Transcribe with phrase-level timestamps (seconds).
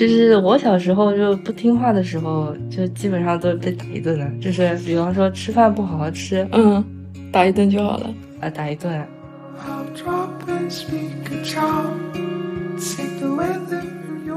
[0.00, 4.26] 就是我小时候就不听话的时候，就基本上都是被打一顿的。
[4.40, 6.82] 就是比方说吃饭不好好吃，嗯，
[7.30, 8.10] 打一顿就好了。
[8.40, 9.06] 啊，打一顿。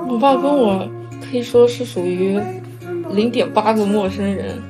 [0.09, 0.85] 我爸跟我
[1.21, 2.37] 可以说是属于
[3.13, 4.61] 零点八个陌生人。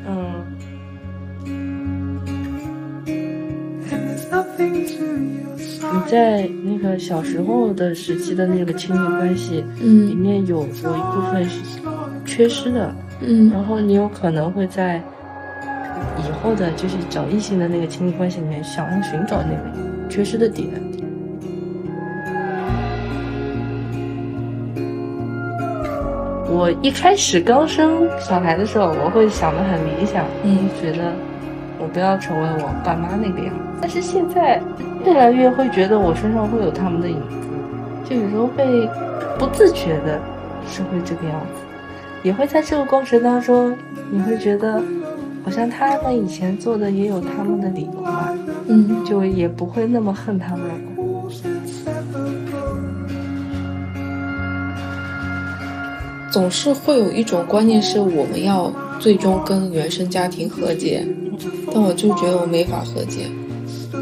[6.13, 11.59] 在那个小时候的时期的那个亲密关系，嗯，里面有有一部分是
[12.23, 15.01] 缺失的，嗯，然后你有可能会在
[16.19, 20.69] 以后的就是找异性的那个亲密关系里面，想要寻找那个缺失的点。
[26.47, 31.11] 我一开始刚生小孩的时候，我会想的很理想，嗯，觉得
[31.79, 33.61] 我不要成为我爸妈那个样子。
[33.81, 34.61] 但是现在
[35.05, 37.35] 越来越会觉得我身上会有他们的影子，
[38.09, 38.89] 就有时候会
[39.37, 40.19] 不自觉的
[40.67, 41.61] 是会这个样子，
[42.23, 43.75] 也会在这个过程当中，
[44.09, 44.81] 你会觉得
[45.43, 48.33] 好像他们以前做的也有他们的理由吧，
[48.67, 50.73] 嗯，就也不会那么恨他们了。
[56.31, 61.05] 总是会有一种观念是我们要最终跟原生家庭和解，
[61.71, 63.27] 但我就觉得我没法和解，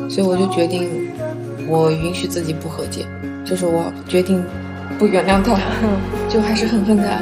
[0.10, 1.12] 所以我就决定，
[1.68, 3.06] 我允许自己不和解，
[3.46, 4.44] 就是我决定
[4.98, 5.60] 不原谅他，
[6.30, 7.22] 就还是很恨他，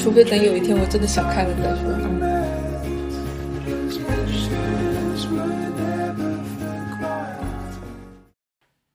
[0.00, 1.92] 除非等有一天我真的想开了再说。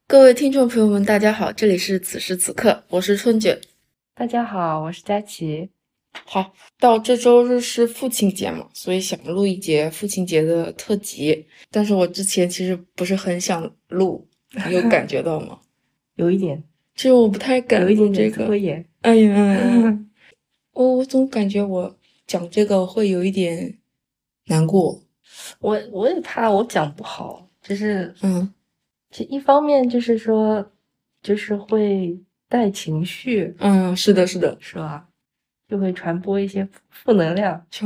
[0.06, 3.58] 各位听众朋友们，大家好，这里是此时此刻，我是春卷。
[4.14, 5.70] 大家好，我是佳琪。
[6.24, 11.46] 好，到这周日是父亲节嘛，所以想录一节父亲节的特辑。
[11.70, 14.26] 但是我之前其实不是很想录，
[14.70, 15.58] 有感觉到吗？
[16.16, 16.62] 有一点，
[16.96, 18.46] 其实我不太敢录这个。
[19.02, 19.98] 哎呀，
[20.72, 21.96] 我 我总感觉我
[22.26, 23.78] 讲这个会有一点
[24.46, 25.02] 难过。
[25.60, 28.52] 我我也怕我讲不好，就是嗯，
[29.10, 30.72] 这一方面就是说，
[31.22, 32.18] 就是会。
[32.50, 35.06] 带情绪，嗯，是的，是的，是吧？
[35.68, 37.66] 就会传播一些负能量，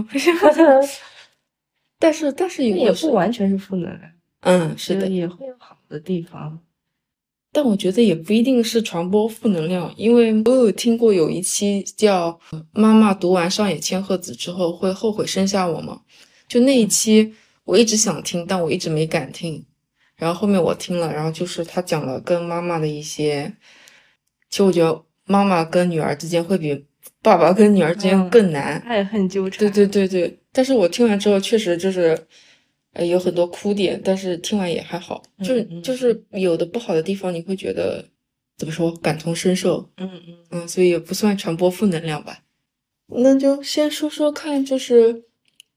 [1.99, 6.61] 但是，但是也不完全是负能量，嗯，是的，也会有好的地方。
[7.55, 12.31] 但我觉得也不一定是传播负能量，因为我有听过有一期叫
[12.73, 16.01] 《妈妈读完上野千鹤子之后会后悔生下我吗》，
[16.49, 17.35] 就那一期
[17.65, 19.65] 我一直想听，但我一直没敢听。
[20.17, 23.53] 然后后面我听了，然后就是他讲了跟妈妈的一些。
[24.49, 26.87] 其实我觉得妈妈跟女儿之间会比
[27.23, 29.59] 爸爸跟女儿之间更难，爱恨纠缠。
[29.61, 32.19] 对对对对，但是我听完之后确实就是，
[32.93, 38.05] 呃，有很多哭点，但是听完也还好，就是就是有的不好的地方，你会觉得
[38.59, 42.41] 怎么说感同身受，嗯嗯嗯，所以也不算传播负能量吧。
[43.07, 45.25] 那就先说说看，就是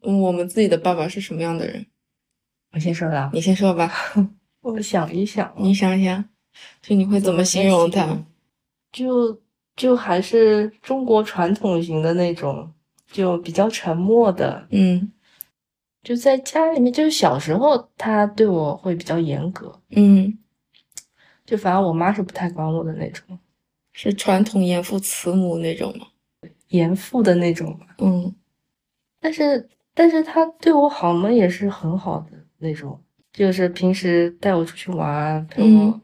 [0.02, 1.86] 我们自己的爸爸是什么样的人？
[2.74, 3.94] 我先说吧，你先说吧。
[4.62, 6.26] 我想一想，你想一想，
[6.82, 8.26] 就你会怎么形容他？
[8.92, 9.40] 就
[9.76, 12.72] 就还是中国传统型的那种，
[13.12, 15.12] 就比较沉默的，嗯，
[16.02, 20.38] 就在家里面，就是小时候他对我会比较严格，嗯，
[21.46, 23.38] 就反正我妈是不太管我的那种，
[23.92, 26.08] 是传统严父慈母那种吗？
[26.70, 28.34] 严父的那种嗯，
[29.20, 33.00] 但是但是他对我好嘛，也是很好的那种，
[33.34, 36.02] 就是平时带我出去玩，陪我，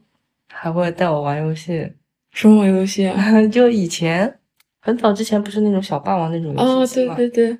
[0.48, 1.92] 还会带我玩游戏。
[2.32, 3.16] 什么游戏啊？
[3.46, 4.38] 就以前
[4.80, 7.14] 很早之前不是那种小霸王那种游戏吗？
[7.14, 7.58] 哦，对对对，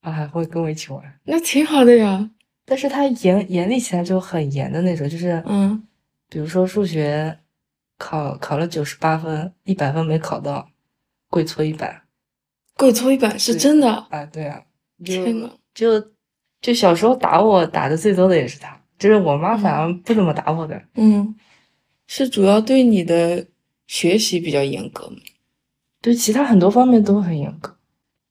[0.00, 2.30] 啊还会跟我一起玩，那挺好的呀。
[2.64, 5.82] 但是他严严厉起来就很严的那种，就是嗯，
[6.28, 7.38] 比如说数学
[7.98, 10.68] 考考了九十八分，一百分没考到，
[11.30, 12.02] 跪搓衣板。
[12.76, 14.24] 跪搓衣板是真的啊？
[14.26, 14.62] 对啊。
[15.04, 16.00] 天呐，就
[16.60, 20.80] 就小时候打我打的最多的也是他，就是我妈反而不怎么打我的。
[20.94, 21.34] 嗯，
[22.06, 23.46] 是主要对你的。
[23.88, 25.10] 学习比较严格，
[26.00, 27.74] 对其他很多方面都很严格。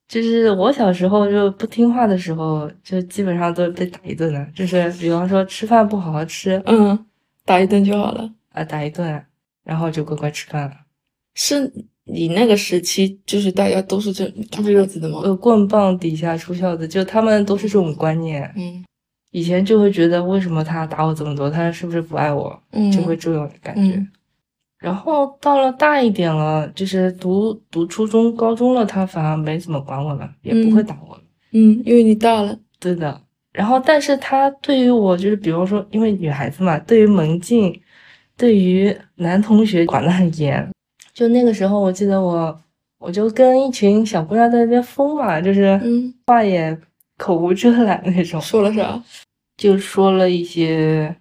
[0.08, 4.48] 就是我小时候就不听话的时候，就基本上都被打一顿的。
[4.56, 6.98] 就是比方说吃饭不好好吃，嗯，
[7.44, 9.22] 打一顿就好了啊，打一顿，
[9.66, 10.72] 然后就乖乖吃饭了。
[11.36, 11.70] 是
[12.06, 15.20] 你那个时期，就是大家都是这打孩子的吗？
[15.24, 18.50] 呃，棍棒底下出孝子，就他们都是这种观念。
[18.56, 18.86] 嗯，
[19.32, 22.58] 以前就会觉得为什么他打我这么多，他是不是不爱我？
[22.72, 24.08] 嗯，就会这种感觉。
[24.80, 31.22] 然后到了大一点了，就是读读初中、高中了，他反而没怎么管我了，也不会打我了。
[31.52, 33.22] 嗯，因为你大了，对的。
[33.54, 37.74] 然后，但是他对于我，就是比方说，因为女孩子嘛，对于门禁，
[38.38, 40.70] 对于男同学管得很严。
[41.12, 42.62] 就那个时候，我记得我
[43.00, 46.78] 我就跟一群小姑娘在那边疯嘛，就是嗯，话也
[47.18, 49.02] 口无遮拦那种，说了啥？
[49.58, 51.16] 就说了一些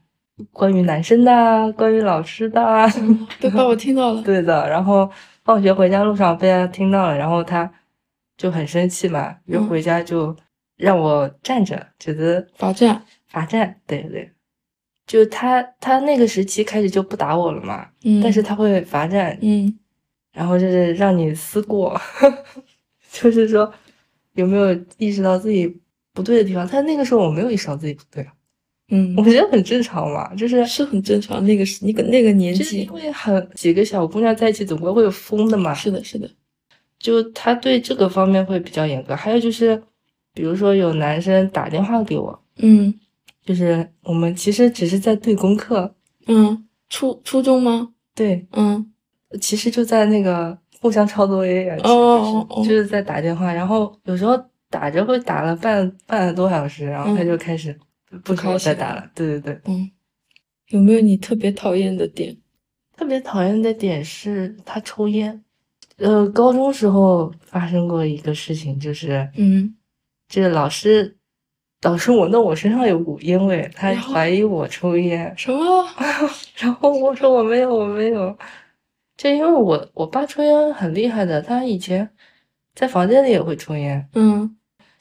[0.53, 4.23] 关于男生的啊，关于老师的啊，嗯被爸爸听到了。
[4.23, 4.69] 对的。
[4.69, 5.11] 然后
[5.45, 7.71] 放学回家路上被他听到了，然后他
[8.37, 10.37] 就很生气嘛，就嗯回家就
[10.77, 13.03] 让我站着，觉得罚站。
[13.29, 14.33] 罚站，对对。
[15.07, 19.79] 就他他那个时期开始就不打我了嘛，嗯，但是他会罚站，嗯
[20.33, 21.99] 然后就是让你思过，
[23.11, 23.73] 就是说
[24.35, 25.81] 有没有意识到自己
[26.13, 26.67] 不对的地方。
[26.67, 28.33] 他那个时候我没有意识到自己不对啊，
[28.89, 31.45] 嗯我，觉得很正常嘛，就是是很正常。
[31.45, 35.75] 那个是那个那个年纪因，为很几个小姑娘在一起，总归会有疯的嘛。
[35.75, 36.31] 是的，是的。
[36.99, 39.15] 就他对这个方面会比较严格。
[39.15, 39.83] 还有就是，
[40.33, 42.95] 比如说有男生打电话给我，嗯
[43.45, 45.95] 就是我们其实只是在对功课，
[46.27, 47.91] 嗯，初初中吗？
[48.15, 48.93] 对，嗯
[49.41, 54.41] 其实就在那个互相抄作业呀，就是就是在打电话，然后有时候
[54.71, 57.77] 打着会打了半半个多小时，然后他嗯就开始
[58.25, 59.11] 不跟我再打了。
[59.15, 59.91] 对对对，嗯，
[60.69, 62.37] 有没有你特别讨厌的点？
[62.97, 65.43] 特别讨厌的点是他抽烟。
[65.99, 69.75] 呃，高中时候发生过一个事情，就是嗯
[70.29, 71.17] 这老师
[71.83, 75.87] 老师闻到我身上有股烟味，他怀疑我抽烟，什么？
[76.59, 78.37] 然后我说我没有，我没有。
[79.17, 82.11] 就因为我我爸抽烟很厉害的，他以前
[82.75, 84.57] 在房间里也会抽烟，嗯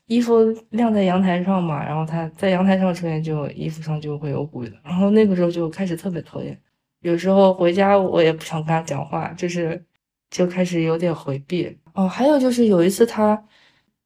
[0.07, 0.36] 衣服
[0.69, 4.72] 晾在阳台上嘛，然后他在阳台上抽烟，就衣服上就会有股的。
[4.84, 6.60] 然后那个时候就开始特别讨厌，
[7.02, 9.84] 有时候回家我也不想跟他讲话，就是
[10.30, 11.75] 就开始有点回避。
[11.94, 13.42] 哦，还有就是有一次他，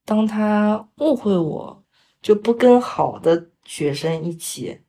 [0.06, 1.84] 当他误会我，
[2.22, 4.80] 就不跟好的学生一起，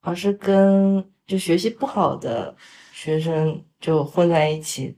[0.00, 2.56] 而是跟就学习不好的
[2.92, 4.96] 学生就混在一起。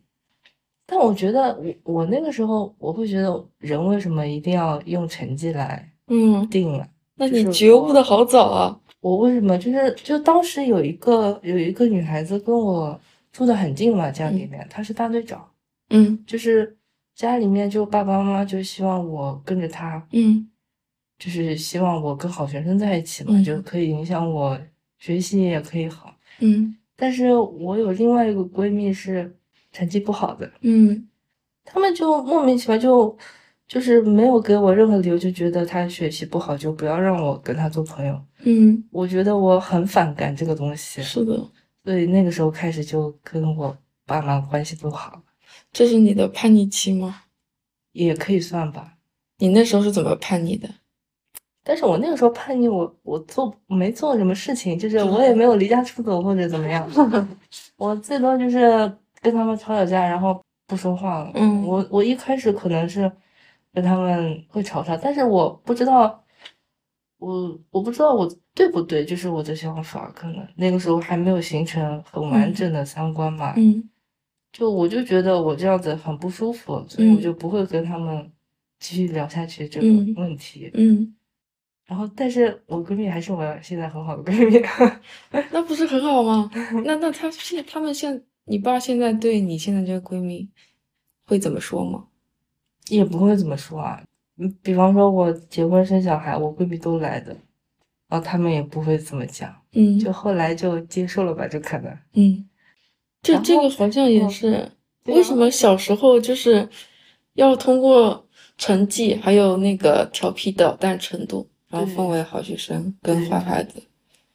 [0.90, 6.88] 但我觉得我我那个时候我会觉得人为什么一定要用成绩来嗯，定啊？
[7.14, 8.80] 那你就是觉悟的好早啊。
[9.00, 13.00] 我为什么就是就当时有一个有一个女孩子跟我
[13.30, 15.48] 住的很近嘛，家里面她是大队长，
[15.90, 16.76] 嗯就是
[17.14, 20.50] 家里面就爸爸妈妈就希望我跟着她，嗯
[21.18, 24.58] 就是希望我跟好学生在一起嘛，嗯就可以影响我
[24.98, 26.12] 学习也可以好。
[26.40, 29.34] 嗯但是我有另外一个闺蜜是
[29.72, 31.08] 成绩不好的，嗯
[31.64, 33.16] 他们就莫名其妙就
[33.68, 38.20] 就是没有给我任何理由，就觉得他学习不好就不要让我跟他做朋友。
[38.42, 41.36] 嗯，我觉得我很反感这个东西，是的，
[41.84, 43.76] 所以那个时候开始就跟我
[44.06, 45.22] 爸妈关系不好，
[45.72, 47.22] 这是你的叛逆期吗？
[47.92, 48.96] 也可以算吧。
[49.38, 50.68] 你那时候是怎么叛逆的？
[51.62, 56.90] 但是我那个时候叛逆，我我做没做什么事情，就是我也没有离家出走或者怎么样，
[57.76, 58.90] 我最多就是
[59.20, 61.30] 跟他们吵吵架，然后不说话了。
[61.34, 63.10] 嗯我我一开始可能是
[63.72, 66.24] 跟他们会吵吵，但是我不知道，
[67.18, 73.54] 我我不知道我对不对，就是我的想法，可能那个时候还没有形成很完整的三观嘛。
[73.56, 73.88] 嗯
[74.52, 78.28] 就我就觉得我这样子很不舒服，所以我嗯就不会跟他们
[78.80, 80.68] 继续聊下去这个嗯问题。
[80.74, 81.14] 嗯，
[81.86, 84.60] 然后，但是我闺蜜还是我现在很好的闺蜜。
[85.52, 86.50] 那不是很好吗？
[86.84, 90.50] 那那她现他们现你爸现在对你现在这个闺蜜
[91.24, 92.08] 会怎么说吗？
[92.88, 94.02] 也不会怎么说啊。
[94.38, 97.30] 嗯，比方说我结婚生小孩，我闺蜜都来的，
[98.08, 101.96] 然后他们也不会怎么讲，嗯就后来就接受了吧，就可能。
[102.14, 102.44] 嗯，
[103.22, 104.72] 这这个好像也嗯是
[105.04, 106.68] 为什么小时候就是
[107.34, 108.26] 要通过
[108.58, 113.80] 成绩还有那个调皮捣蛋程度，然后分为好学生跟坏孩子。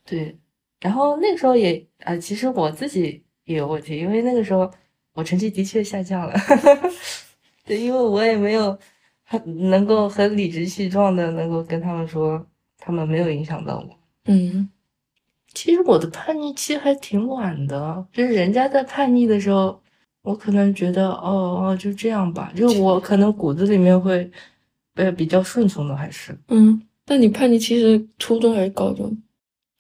[0.06, 0.40] 对，
[0.80, 4.70] 然后那个时候也啊、其实我自己也有问题，因为那个时候
[5.14, 6.34] 我成绩的确下降了，
[7.66, 8.78] 对，因为我也没有
[9.24, 12.46] 很能够很理直气壮的能够跟他们说，
[12.78, 13.90] 他们没有影响到我。
[14.26, 14.70] 嗯
[15.54, 19.82] 其实我的叛逆期还挺晚的，就是人家在叛逆的时候，
[20.22, 24.30] 我可能觉得哦哦就这样吧，就我可能骨子里面会
[24.96, 29.18] 呃比较顺从的，还是嗯，那你叛逆期是初中还是高中？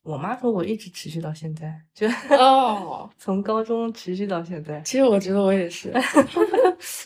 [0.05, 2.07] 我妈说我一直持续到现在，就
[2.37, 4.79] 哦， 从高中持续到现在。
[4.81, 5.91] 其实我觉得我也是。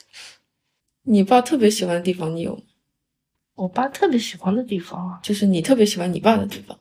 [1.03, 2.61] 你爸特别喜欢的地方，你有吗？
[3.55, 6.77] 我爸特别喜欢的地方啊，就是你特别喜欢你爸的地方。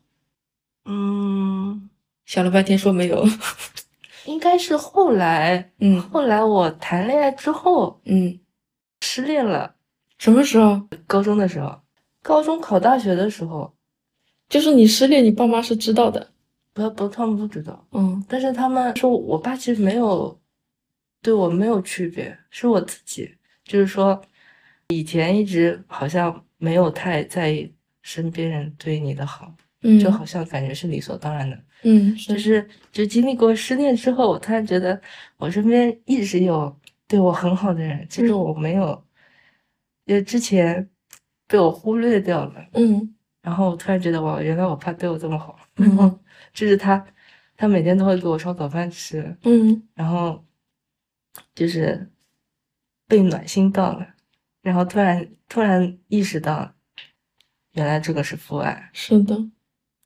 [0.87, 1.89] 嗯，
[2.27, 3.25] 想了半天说没有。
[4.27, 8.41] 应该是后来，嗯后来我谈恋爱之后嗯，
[9.01, 9.77] 失恋了，
[10.19, 10.83] 什么时候？
[11.07, 11.81] 高中的时候，
[12.23, 13.73] 高中考大学的时候，
[14.49, 16.31] 就是你失恋，你爸妈是知道的。
[16.73, 17.87] 不不，他们不知道。
[17.93, 20.39] 嗯但是他们说我爸其实没有
[21.21, 24.21] 对我没有区别，是我自己，就是说，
[24.89, 29.53] 以前一直好像没有太在意身边人对你的好，
[29.83, 31.59] 嗯，就好像感觉是理所当然的。
[31.83, 35.01] 嗯，就是是就经历过失恋之后，我突然觉得
[35.37, 36.75] 我身边一直有
[37.07, 39.05] 对我很好的人，其实嗯我没有，
[40.05, 40.89] 因为之前
[41.49, 42.67] 被我忽略掉了。
[42.75, 46.19] 嗯然后我突然觉得哇，原来我爸对我这么好，嗯然后
[46.53, 47.05] 就是他，
[47.57, 50.45] 他每天都会给我烧早饭吃，嗯然后
[51.55, 52.11] 就是
[53.07, 54.15] 被暖心到了，
[54.63, 56.75] 然后突然突然意识到，
[57.73, 59.37] 原来这个是父爱，是的，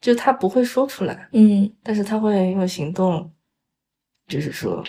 [0.00, 3.32] 就他不会说出来，嗯，但是他会用行动，
[4.26, 4.84] 就是说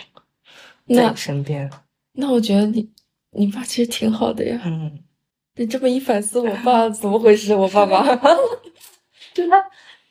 [0.88, 1.70] 在那你身边，
[2.14, 2.92] 那我觉得你
[3.32, 4.62] 你爸其实挺好的呀。
[4.66, 5.04] 嗯，
[5.56, 7.54] 你这么一反思，我爸怎么回事？
[7.56, 8.04] 我爸爸，
[9.34, 9.64] 就他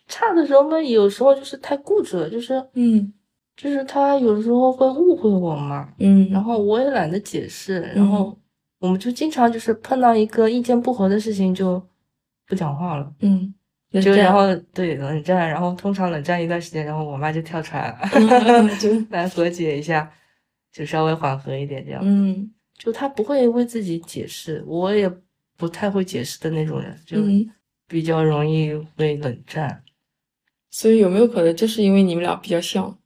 [0.07, 3.13] 差的时候嘛，有时候就是太固执了，就是嗯
[3.57, 8.37] 就是他有时候会误会我嘛，嗯，然后我也懒得解释，然后
[8.79, 11.81] 我们就经常就是碰到一个意见不合的事情就
[12.47, 13.53] 不讲话了，嗯，
[14.01, 20.11] 就然后对冷战，然后通常冷战一段时间，然后我妈就跳出来了，嗯就 来和解一下，
[20.73, 22.01] 就稍微缓和一点这样。
[22.05, 25.09] 嗯就他不会为自己解释，我也
[25.63, 27.49] 不太会解释的那种人，就嗯，
[27.87, 29.85] 比较容易会冷战。
[30.73, 32.99] 所以有没有可能就是因为你们俩比较像？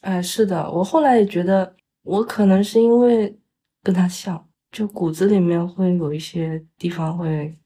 [0.00, 3.38] 哎，是的，我后来也觉得，我可能是因为
[3.84, 7.56] 跟他像，就骨子里面会有一些地方会，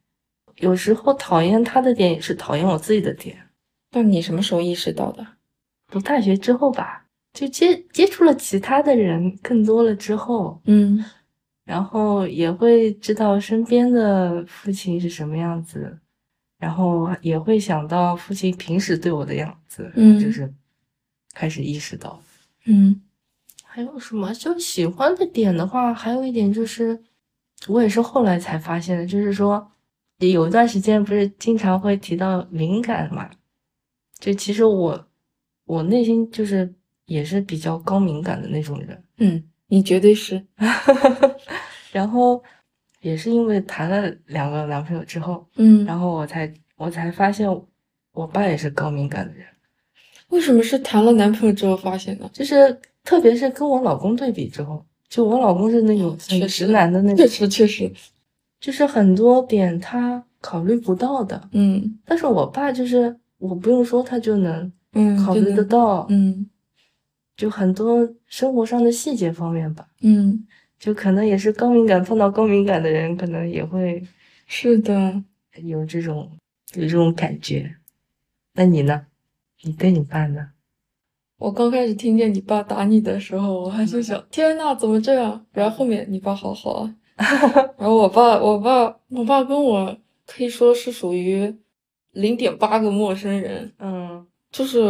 [0.56, 3.38] 有时候讨厌他的点也是讨厌我自己的点。
[3.92, 5.26] 那你什么时候意识到的？
[5.90, 11.02] 读大学之后吧，就接接触了其他的人更多了之后，嗯
[11.66, 15.98] 然后也会知道身边的父亲是什么样子，
[16.58, 20.54] 然后也会想到父亲平时对我的样子，嗯就是
[21.34, 22.22] 开始意识到。
[22.66, 23.02] 嗯
[23.64, 24.32] 还有什么？
[24.32, 27.02] 就喜欢的点的话，还有一点就是，
[27.68, 29.70] 我也是后来才发现的，就是说，
[30.18, 33.28] 有一段时间不是经常会提到敏感嘛，
[34.18, 35.06] 就其实我
[35.66, 36.72] 我内心就是
[37.04, 40.44] 也是比较高敏感的那种人，嗯，你绝对是。
[41.92, 42.42] 然后
[43.00, 47.48] 也是因为谈了两个男朋友之后，嗯，然后我才我才发现
[48.12, 49.46] 我爸也是高敏感的人，
[50.28, 52.28] 为什么是谈了男朋友之后发现的？
[52.32, 57.26] 就是特别是跟我老公对比之后，就我老公是那种很直男的那种确。
[57.28, 57.90] 实确实，
[58.60, 66.46] 就是很多点他考虑不到的，嗯但是我爸就是我不用说他就能嗯，考虑得到，嗯
[67.36, 70.46] 就很多生活上的细节方面吧，嗯，
[70.78, 74.02] 就可能也是高敏感碰到高敏感的人，可能也会
[74.46, 75.22] 是的。
[75.62, 76.30] 有这种
[76.74, 77.76] 有这种感觉。
[78.52, 79.06] 那你呢？
[79.62, 80.50] 你对你爸呢？
[81.38, 85.46] 我刚开始听见你爸打你的时候，我还就想，天呐，怎么这样？
[85.52, 86.94] 然后后面你爸好好啊，
[87.78, 91.56] 然后我爸，我爸，我爸跟我可以说是属于
[92.12, 94.80] 零点八个陌生人，嗯就是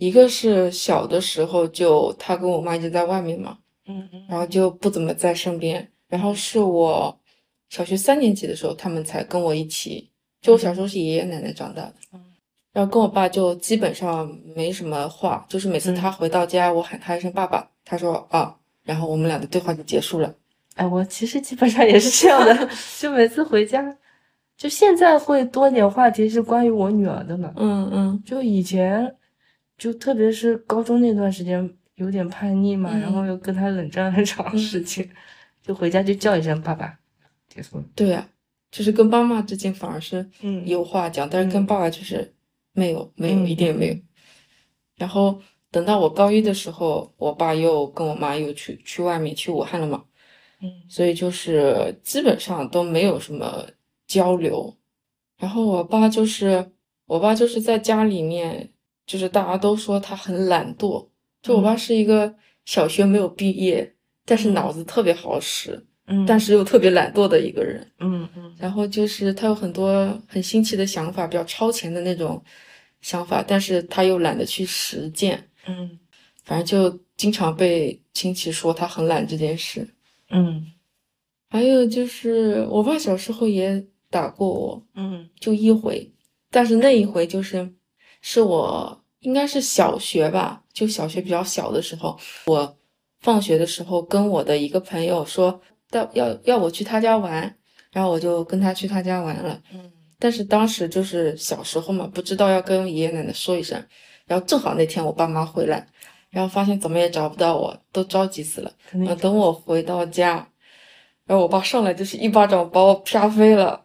[0.00, 7.14] 一个是小的时候就他跟我妈一直在外面嘛，嗯嗯然后就不怎么在身边，然后是我
[7.68, 10.08] 小学三年级的时候，他们才跟我一起，
[10.40, 11.94] 就我小时候是爷爷奶奶长大的。
[12.14, 12.20] 嗯
[12.72, 20.32] 然后跟我爸就基本上没什么话，就是每次嗯他回到家，我喊他一声爸爸，他说啊，然后我们俩的对话就结束了。
[20.76, 22.68] 哎，我其实基本上也是这样的，
[23.00, 23.84] 就每次回家，
[24.56, 27.52] 就现在会多点话题是关于我女儿的嘛。
[27.56, 29.16] 嗯嗯就以前，
[29.80, 35.08] 就特别是高中那段时间，有点叛逆嘛，然后嗯又跟他冷战很长时间，
[35.62, 36.98] 就回家就叫一声爸爸，
[37.48, 37.84] 结束了。
[37.94, 38.28] 对呀、
[38.70, 42.34] 就是跟妈妈之间反而是嗯有话讲，但是跟嗯爸爸就是
[42.74, 43.96] 没有没有嗯一点没有。
[44.96, 50.04] 然后等到我高一的时候，我爸又跟我妈又去去外面去武汉了嘛，
[50.60, 53.66] 嗯所以就是基本上都没有什么
[54.06, 54.76] 交流。
[55.38, 56.70] 然后我爸就是
[57.06, 58.70] 我爸就是在家里面，
[59.06, 61.08] 就是大家都说他很懒惰，
[61.42, 61.78] 就我爸嗯。
[61.78, 64.54] 是一个小学没有毕业，但是嗯。
[64.54, 67.86] 脑子特别好使，嗯，但是又特别懒惰的一个人。
[67.98, 68.54] 嗯嗯。
[68.58, 72.42] 然后就是他有很多很新奇的想法，比较超前的那种
[73.00, 75.98] 想法，但是他又懒得去实践，嗯。
[76.44, 79.86] 反正就经常被亲戚说他很懒这件事。
[80.30, 80.66] 嗯。
[81.48, 85.28] 还有就是我爸小时候也打过我，嗯。
[85.38, 86.12] 就一回，
[86.50, 87.72] 但是那一回就是
[88.20, 92.76] 是我应该是小学吧，就小学比较小的时候，我
[93.20, 95.60] 放学的时候跟我的一个朋友说
[95.92, 97.54] 要要要我去他家玩，
[97.92, 99.60] 然后我就跟他去他家玩了。
[99.72, 99.90] 嗯
[100.22, 103.82] 但是当时就是小时候嘛，不知道要跟爷爷奶奶说一声，
[104.26, 105.86] 然后正好那天我爸妈回来，
[106.28, 108.70] 然后发现怎么也找不到我，都着急死了。
[108.90, 110.46] 肯定呃，等我回到家，
[111.24, 113.82] 然后我爸上来就是一巴掌把我啪飞了，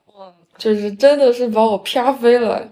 [0.58, 2.70] 就是真的是把我啪飞了，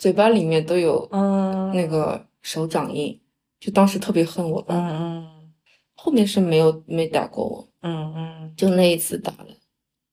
[0.00, 3.20] 嘴巴里面都有嗯那个手掌印，
[3.60, 4.74] 就当时特别恨我爸。
[4.74, 5.52] 嗯嗯
[5.94, 9.48] 后面是没有没打过我，嗯嗯就那一次打了。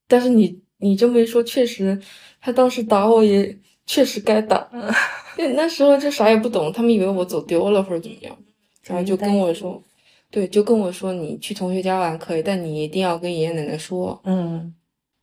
[0.05, 1.97] 但是你你这么一说，确实
[2.41, 4.91] 他当时打我也确实该打，嗯，
[5.37, 8.37] 因为那时候就啥也不懂，他们以为我走丢了或者怎么样，
[8.83, 9.81] 然后就跟我说，
[10.29, 14.75] 对，就跟我说你去同学家玩可以，但你一定要跟爷爷奶奶说，嗯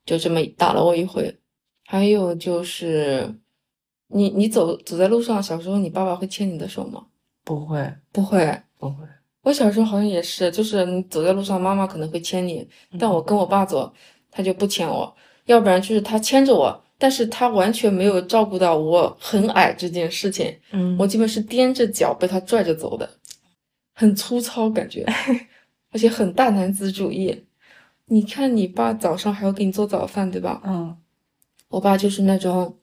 [0.06, 1.38] 就这么打了我一回。
[1.84, 3.34] 还有就是，
[4.14, 7.04] 你你走走在路上，小时候你爸爸会牵你的手吗？
[7.44, 9.04] 不会不会，不会，
[9.42, 12.66] 我小时候好像也是，就是你走在路上，妈妈可能会牵你，
[12.98, 13.92] 但我跟我爸走，
[14.30, 15.14] 他就不牵我，
[15.46, 23.10] 要不然就是他牵着我，但是他完全没有照顾到我很矮这件事情，嗯我基本是踮着脚被他拽着走的，
[23.94, 25.04] 很粗糙感觉，
[25.90, 27.44] 而且很大男子主义。
[28.06, 30.62] 你看你爸早上还要给你做早饭，对吧？
[30.64, 30.96] 嗯
[31.68, 32.76] 我爸就是那种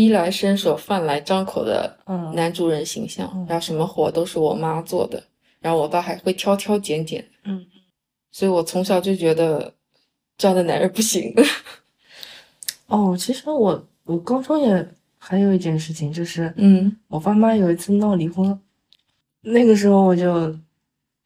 [0.00, 2.34] 衣来伸手、饭来张口的嗯。
[2.34, 3.44] 男主人形象，嗯。
[3.46, 5.22] 然后什么活都是我妈做的，
[5.60, 7.66] 然后我爸还会挑挑拣拣，嗯，
[8.30, 9.74] 所以我从小就觉得
[10.38, 11.34] 这样的男人不行。
[12.86, 16.96] 哦，其实我我高中也还有一件事情，就是嗯。
[17.08, 18.58] 我爸妈有一次闹离婚，
[19.42, 20.50] 那个时候我就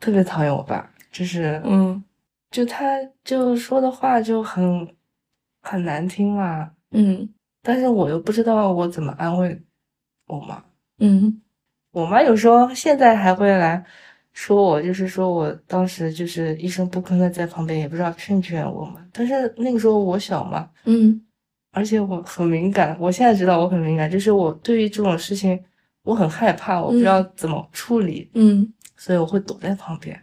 [0.01, 2.03] 特别讨厌我爸，就是嗯。
[2.51, 4.89] 就他就说的话就很
[5.61, 7.29] 很难听嘛，嗯
[7.67, 9.61] 但是我又不知道我怎么安慰
[10.29, 10.63] 我妈。
[11.01, 11.43] 嗯
[11.91, 13.85] 我妈有时候现在还会来
[14.33, 19.05] 说我，就是说我当时就是一声不吭的在旁边，也不知道劝劝我嘛。
[19.13, 21.21] 但是那个时候我小嘛，嗯
[21.73, 22.97] 而且我很敏感。
[23.01, 25.61] 我现在知道我很敏感，就是我对于这种事情
[26.05, 30.17] 我很害怕，我不知道怎么处理，嗯所以我会躲在旁边，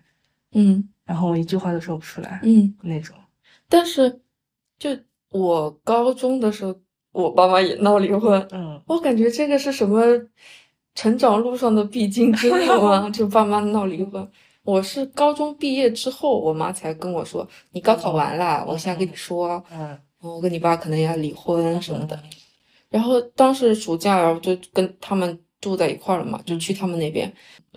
[0.53, 3.13] 嗯然后我一句话都说不出来、嗯，那种。
[3.67, 4.21] 但是
[4.79, 4.89] 就
[5.32, 6.79] 我高中的时候，
[7.13, 10.04] 我爸妈也闹离婚，嗯我感觉这个是什么
[10.95, 13.10] 成长路上的必经之路吗？
[13.13, 14.30] 就爸妈闹离婚。
[14.63, 22.17] 我是高中毕业之后，我妈才跟我说：“你高考完了，我现在跟你说，嗯我跟你爸可能要离婚什么的。”
[22.89, 27.32] 然后当时暑假，然后就跟他们住在一块儿了嘛，就去他们那边。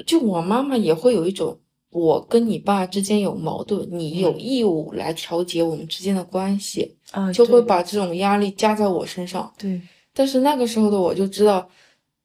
[0.07, 1.59] 就我妈妈也会有一种，
[1.97, 9.51] 我跟你爸之间有矛盾，你有义务来调节我们之间的关系，啊，就会把这种压力加在我身上。
[9.57, 9.81] 对，
[10.13, 11.67] 但是那个时候的我就知道，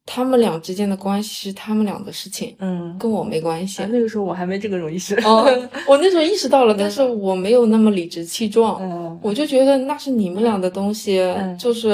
[0.05, 3.87] 他们俩之间的关系是他们俩的事情，嗯，跟我没关系啊。
[3.89, 5.15] 那个时候我还没这个种意识。
[5.23, 5.45] 哦，
[5.87, 11.89] 我那时候意识到了，但是我没有那么理直气壮，嗯我就觉得那是你们俩的东西，嗯就是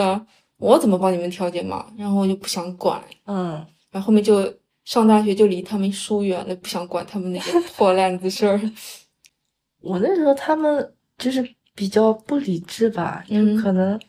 [0.57, 4.41] 我怎么帮你们调节嘛，然后我就不想管，嗯然后后面就
[4.87, 8.57] 上大学就离他们疏远了，不想管他们那些 破烂子事儿。
[9.81, 11.45] 我那时候他们就是
[11.75, 13.99] 比较不理智吧，就嗯可能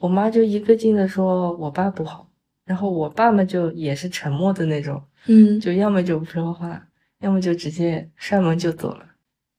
[0.00, 2.28] 我妈就一个劲的说我爸不好，
[2.64, 6.88] 然后我爸嘛就也是沉默的那种，嗯就要么就不说话，
[7.20, 9.06] 要么就直接摔门就走了。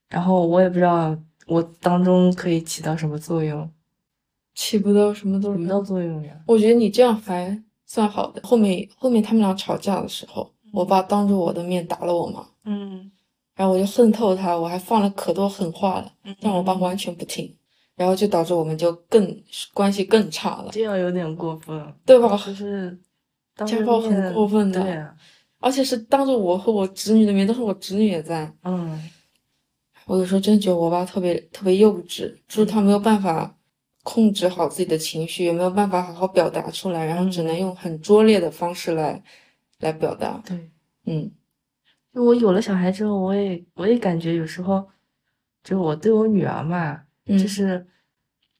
[0.09, 3.71] 然后我也不知道我当中可以起到什么作用，
[4.53, 5.81] 起不到什么作什么到。
[5.81, 6.37] 作用呀？
[6.45, 8.41] 我觉得你这样还算好的。
[8.41, 12.45] 后面后面他们俩吵架的时候，我爸当着我的面打了我妈。
[12.63, 13.11] 嗯，
[13.53, 16.79] 然后我就恨透他，我还放了可多狠话了，但我爸嗯。
[16.79, 17.53] 完全不听，
[17.97, 22.29] 然后就导致我们就更关系更差了，这样有点过分，对吧？
[22.37, 22.97] 就是
[23.57, 25.13] 当家暴很过分的对啊，
[25.59, 28.97] 而且是当着我和我侄女的面，当时我侄女也在，嗯。
[30.07, 33.55] 我有时候真觉得我爸特别特别幼稚，就是他没有办法
[34.03, 39.21] 控制好自己的情绪，也没有办法好好表达出来，然后只能用很拙劣的方式来
[39.79, 40.69] 来表达，对。
[41.05, 41.31] 嗯
[42.13, 44.87] 就我有了小孩之后，我也我也感觉有时候，
[45.63, 47.87] 就我对我女儿嘛，嗯就是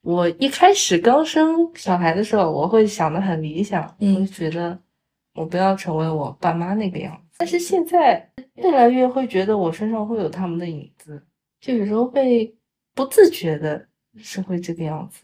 [0.00, 4.78] 我一开始刚生小孩的时候，我会想的很理想，嗯我就觉得
[5.34, 7.36] 我不要成为我爸妈那个样子。
[7.38, 11.22] 但是现在越来越会觉得我身上会有他们的影子，
[11.60, 12.54] 就有时候会
[12.94, 15.22] 不自觉的是会这个样子，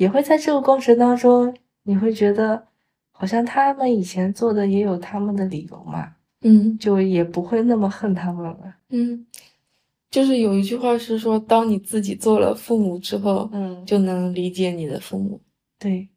[0.00, 2.66] 也会在这个过程当中，你会觉得
[3.10, 6.14] 好像他们以前做的也有他们的理由嘛。
[6.40, 8.74] 嗯就也不会那么恨他们了。
[8.88, 9.26] 嗯，
[10.10, 15.38] 就是有一句话是说，当你自己做了父母之后，嗯，就能理解你的父母。
[15.78, 16.08] 对，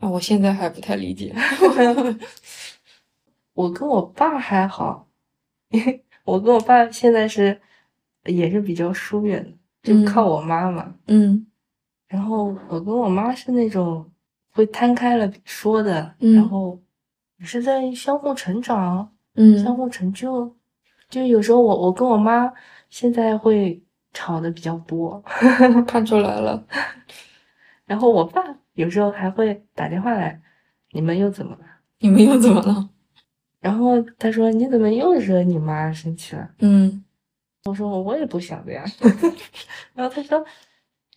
[0.00, 1.32] 啊，我现在还不太理解。
[3.54, 5.06] 我跟我爸还好，
[5.70, 7.60] 因为我跟我爸现在是
[8.24, 9.52] 也是比较疏远的，
[9.84, 10.92] 就嗯靠我妈妈。
[11.06, 11.46] 嗯
[12.12, 14.06] 然后我跟我妈是那种
[14.50, 16.78] 会摊开了说的，嗯然后
[17.38, 20.54] 也是在相互成长、嗯相嗯互成就。
[21.08, 22.52] 就有时候我我跟我妈
[22.90, 25.22] 现在会吵的比较多。
[25.88, 26.62] 看出来了。
[27.86, 28.42] 然后我爸
[28.74, 30.38] 有时候还会打电话来，
[30.90, 31.64] 你们又怎么了？
[32.00, 32.90] 你们又怎么了？
[33.60, 36.50] 然后他说你怎么又惹你妈生气了？
[36.58, 37.02] 嗯，
[37.64, 38.84] 我说我也不想的呀。
[39.94, 40.44] 然后他说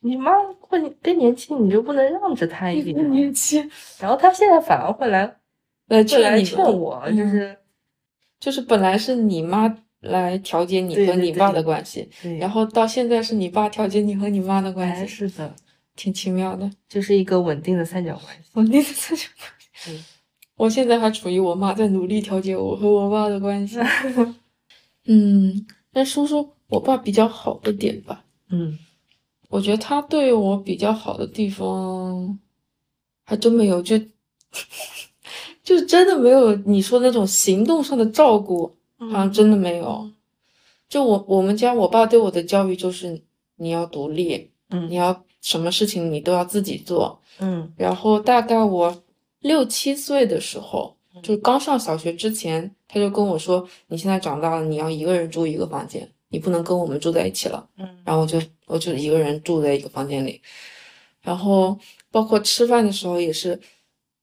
[0.05, 2.95] 你妈过更年期，你就不能让着她一点？
[2.95, 3.57] 更年期
[3.99, 5.25] 然后她现在反而会来
[5.87, 7.57] 来会来劝你劝我，就嗯是
[8.39, 15.55] 就是本来是你妈来调节你和你爸的关系，对，然后到现在是你爸调节你和你妈的关哎系，是的，
[15.95, 16.69] 挺奇妙的。
[16.87, 18.49] 就是一个稳定的三角关系。
[18.53, 19.89] 稳定的三角关系。
[19.91, 20.03] 嗯
[20.57, 23.77] 我现在还处于我妈在努力调节我和我爸的关系。
[25.05, 28.23] 嗯，那说说我爸比较好的点吧。
[28.49, 28.77] 嗯
[29.55, 32.37] 我觉得他对我比较好的地方，
[33.23, 33.97] 还真没有，就
[35.63, 40.11] 就真的没有你说那种行动上的照顾，好像真的没有。
[40.89, 43.21] 就我我们家我爸对我的教育就是
[43.55, 47.21] 你要独立，嗯你要什么事情你都要自己做。
[47.39, 49.03] 嗯然后大概我
[49.39, 60.41] 六七岁的时候，就是刚上小学之前，他就跟我说：“你现在长大了，你要一个人住一个房间，你不能跟我们住在一起了。”嗯然后我就我就一个人住在一个房间里，
[61.21, 61.77] 然后
[62.11, 63.59] 包括吃饭的时候也是，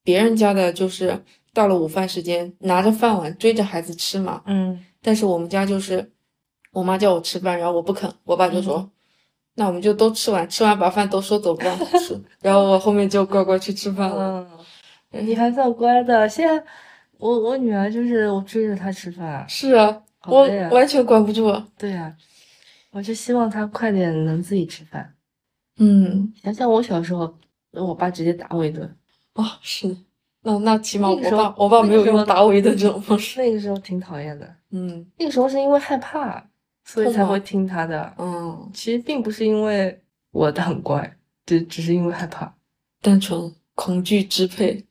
[0.05, 6.13] 别人家的就是到了午饭时间，拿着饭碗追着孩子吃嘛，嗯但是我们家就是，
[6.73, 8.91] 我妈叫我吃饭，然后我不肯，我爸就说，嗯
[9.55, 12.19] 那我们就都吃完，吃完把饭都收走， 不让吃。
[12.41, 14.49] 然后我后面就乖乖去吃饭了。
[15.11, 16.27] 嗯，你还算乖的。
[16.27, 16.65] 现在
[17.19, 21.53] 我我女儿就是我追着她吃饭，是啊，我完全管不住。
[21.77, 22.15] 对呀、
[22.91, 25.15] 我就希望他快点能自己吃饭。
[25.79, 27.35] 嗯，想想我小时候，
[27.73, 28.97] 我爸直接打我一顿，
[29.35, 29.97] 哦，是的，
[30.43, 33.41] 那那起码我爸我爸没有用打我一顿这种方式。
[33.41, 34.55] 那个时候挺讨厌的。
[34.71, 36.47] 嗯那个时候是因为害怕，
[36.85, 38.15] 所以才会听他的。
[38.19, 39.99] 嗯，其实并不是因为
[40.31, 42.55] 我的很乖，只只是因为害怕。
[43.01, 44.85] 单纯恐惧支配。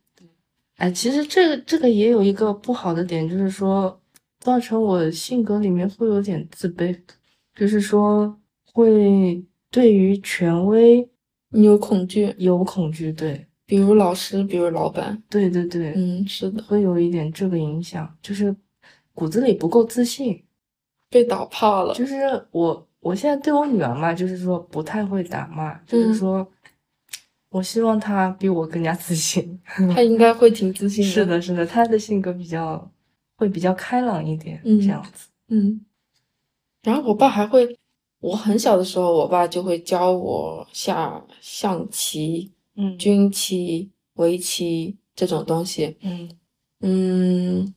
[0.78, 4.01] 哎，其实这个这个也有一个不好的点，就是说
[4.42, 7.00] 造成我性格里面会有点自卑，
[7.56, 8.38] 就是说
[8.74, 11.08] 会对于权威
[11.52, 13.14] 你有恐惧，有恐惧。
[13.14, 15.22] 对，比如老师，比如老板。
[15.30, 18.54] 对对对，嗯，是的，会有一点这个影响，就是
[19.14, 20.44] 骨子里不够自信。
[21.10, 21.94] 被打怕了。
[21.94, 26.52] 就是我，我现在对我女儿嘛，就是说不太会打骂，就是嗯说，
[27.50, 29.60] 我希望她比我更加自信。
[29.94, 31.12] 他应该会挺自信的。
[31.12, 32.90] 是，的，是的，她的性格比较
[33.42, 35.28] 会比较开朗一点，嗯这样子。
[35.48, 35.84] 嗯。
[36.84, 37.76] 然后我爸还会，
[38.20, 45.98] 我很小的时候，我爸就会教我下象棋、嗯军棋、围棋这种东西。
[46.02, 46.30] 嗯
[46.82, 47.74] 嗯，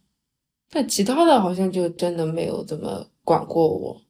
[0.68, 4.02] 但其他的好像就真的没有怎么管过我。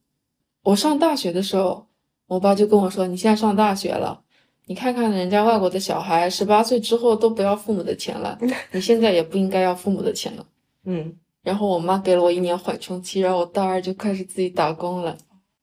[0.64, 1.86] 我上大学的时候，
[2.26, 4.22] 我爸就跟我说：“你现在上大学了，
[4.66, 8.36] 你看看人家外国的小孩，十八岁之后都不要父母的钱了，
[8.72, 10.46] 你现在也不应该要父母的钱了。”
[10.86, 15.16] 嗯然后我妈给了我一年缓冲期，然后我大二就开始自己打工了，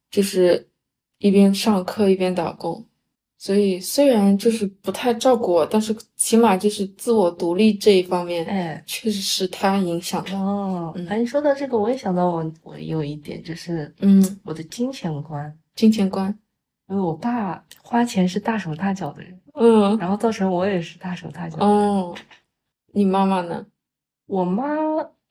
[0.10, 0.70] 就是
[1.18, 2.86] 一边上课一边打工。
[3.40, 10.38] 所以虽然就是不太照顾我，但是起码就是自我独立这一方面，哎确实是他影响的。
[10.38, 16.38] 哦，嗯哎，你说到这个，我也想到我我有一点就是嗯，我的金钱观，金钱观，
[16.88, 21.76] 因为我爸花钱是大手大脚的人，嗯，然后造成我也是大手大脚的人。
[21.76, 22.16] 哦，
[22.94, 23.66] 你妈妈呢？
[24.28, 24.64] 我妈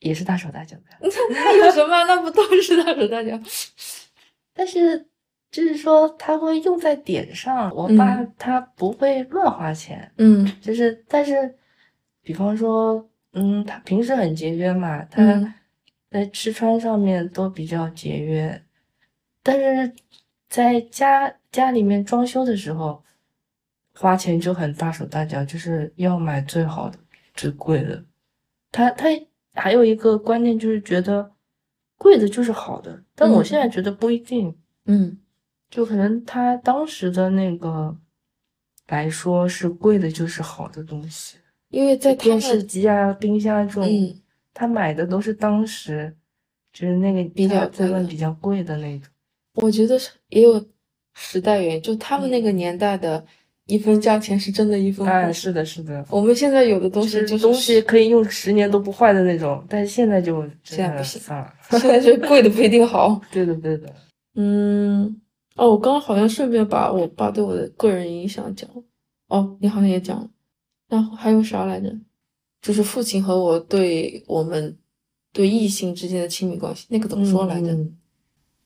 [0.01, 0.83] 也是大手大脚的，
[1.31, 2.03] 那有什么？
[2.05, 3.39] 那不都是大手大脚？
[4.53, 5.07] 但是
[5.49, 7.73] 就是说他会用在点上。
[7.73, 11.55] 我爸嗯他不会乱花钱，嗯就是但是，
[12.21, 15.53] 比方说，嗯，他平时很节约嘛，他嗯
[16.09, 18.61] 在吃穿上面都比较节约，
[19.43, 19.93] 但是
[20.49, 23.01] 在家家里面装修的时候，
[23.93, 26.97] 花钱就很大手大脚，就是要买最好的、
[27.35, 28.03] 最贵的。
[28.73, 29.07] 他他
[29.53, 31.31] 还有一个观念就是觉得
[31.97, 34.55] 贵的就是好的，但我嗯现在觉得不一定。
[34.85, 35.17] 嗯
[35.69, 37.95] 就可能他当时的那个
[38.87, 41.37] 来说是贵的，就是好的东西，
[41.69, 44.21] 因为在电视机啊、冰箱这种，嗯
[44.53, 46.13] 他买的都是当时
[46.73, 49.09] 就是那个比较在贵的比较贵的那种。
[49.55, 50.61] 我觉得是也有
[51.13, 53.25] 时代原因，就他们那个年代的
[53.71, 55.11] 一分价钱是真的一分货。
[55.11, 61.53] 哎，是的，是的，我们现在有的东西就是就是东西可以用十年都不坏的那种，但是现在就现在不行啊。
[61.71, 63.21] 现在就贵的不一定好。
[63.31, 63.93] 对的，对的。
[64.35, 65.21] 嗯，
[65.55, 68.83] 哦，我刚刚好像顺便把我爸对我的个人影响讲了。
[69.29, 70.29] 哦，你好像也讲了。
[70.89, 71.95] 然后还有啥来着？
[72.61, 74.77] 就是父亲和我对我们
[75.33, 77.67] 对异性之间的亲密关系，那个怎么说来着？
[77.71, 77.95] 嗯，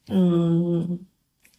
[0.09, 0.99] 嗯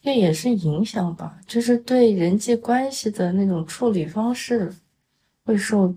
[0.07, 4.73] 这也是影响吧，就是对人际关系的那种处理方式
[5.43, 5.93] 会受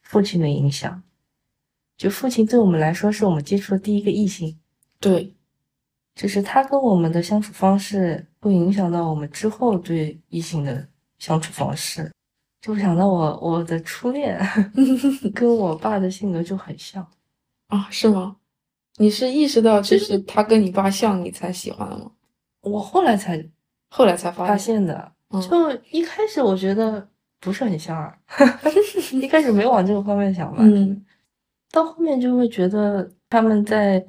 [0.00, 1.02] 父亲的影响。
[1.96, 4.56] 就父亲对我们来说，是我们接触的第一个异性，
[5.00, 5.34] 对，
[6.14, 10.86] 就是他跟我们的相处方式会影响到我们之后对异性的
[11.18, 12.12] 相处方式。
[12.60, 14.40] 就想到我我的初恋
[15.34, 17.04] 跟我爸的性格就很像。
[17.66, 18.36] 啊，是吗？
[18.98, 22.12] 你是意识到就是他跟你爸像，你才喜欢的吗？
[22.62, 23.44] 我后来才
[23.90, 25.40] 后来才发发现，现的，嗯。
[25.42, 27.08] 就一开始我觉得
[27.40, 28.18] 不是很像啊，
[29.12, 31.04] 一开始没往这个方面想吧，嗯。
[31.70, 34.04] 到后面就会觉得他们在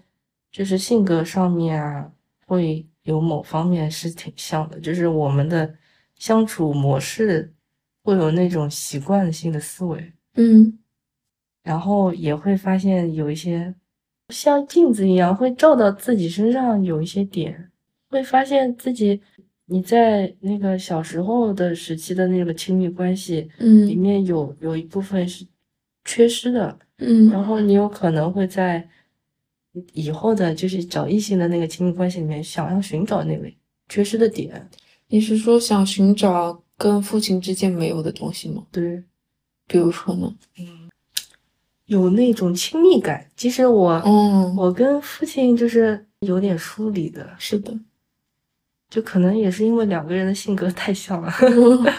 [0.52, 2.10] 就是性格上面啊，
[2.48, 5.74] 会有某方面是挺像的，就是我们的
[6.16, 7.54] 相处模式
[8.04, 10.80] 会有那种习惯性的思维，嗯。
[11.64, 13.76] 然后也会发现有一些
[14.30, 17.70] 像镜子一样会照到自己身上有一些点，
[18.10, 19.22] 会发现自己
[19.66, 25.46] 你在那个小时候的时期的那个亲密关系嗯里嗯面有有一部分是
[26.06, 28.88] 缺失的，嗯然后你有可能会在
[29.94, 33.56] 以后的就是找异性的那个亲密关系里面想要寻找那位
[33.88, 34.68] 缺失的点，
[35.08, 38.66] 你是说想寻找跟父亲之间没有的东西吗？
[38.72, 39.04] 对，
[39.68, 40.36] 比如说呢？
[40.58, 40.90] 嗯，
[41.86, 43.30] 有那种亲密感。
[43.36, 47.78] 其实我、嗯，我跟父亲就是有点疏离的，是的，
[48.90, 51.32] 就可能也是因为两个人的性格太像了，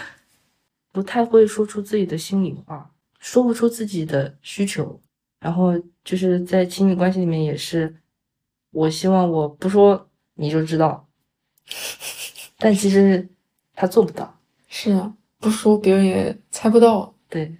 [0.91, 4.99] 不太会说出自己的心里话，说不出自己的需求，
[5.39, 5.73] 然后
[6.03, 7.95] 就是在亲密关系里面也是，
[8.71, 11.07] 我希望我不说你就知道，
[12.59, 13.27] 但其实
[13.73, 14.37] 他做不到。
[14.67, 17.13] 是啊，不说别人也猜不到。
[17.29, 17.55] 对，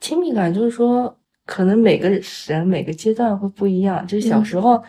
[0.00, 2.08] 亲密感就是说，可能每个
[2.46, 4.06] 人每个阶段会不一样。
[4.06, 4.82] 就是小嗯时候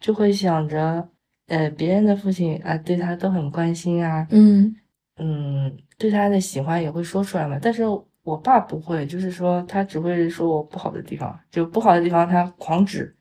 [0.00, 1.08] 就会想着，
[1.48, 4.74] 呃，别人的父亲啊，对他都很关心啊，嗯
[5.16, 7.58] 嗯，对他的喜欢也会说出来嘛。
[7.60, 7.82] 但是
[8.22, 13.16] 我爸不会，就是说他只会说我不好的地方，就不好的地方他狂指，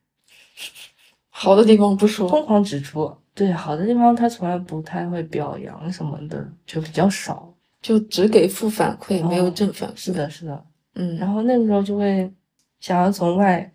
[1.29, 2.29] 好的地方不说。
[2.29, 3.15] 疯狂指出。
[3.33, 7.53] 对，好的地方他从来不太会表扬什么的，就比较少。
[7.81, 9.95] 就只给负反馈，没有哦正反馈。
[9.95, 10.65] 是，的，是的。
[10.95, 12.33] 嗯，然后那个时候就会
[12.79, 13.71] 想要从外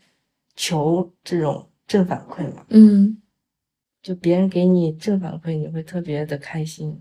[0.57, 3.17] 求这种正反馈嘛，嗯，
[4.03, 7.01] 就别人给你正反馈，你会特别的开心。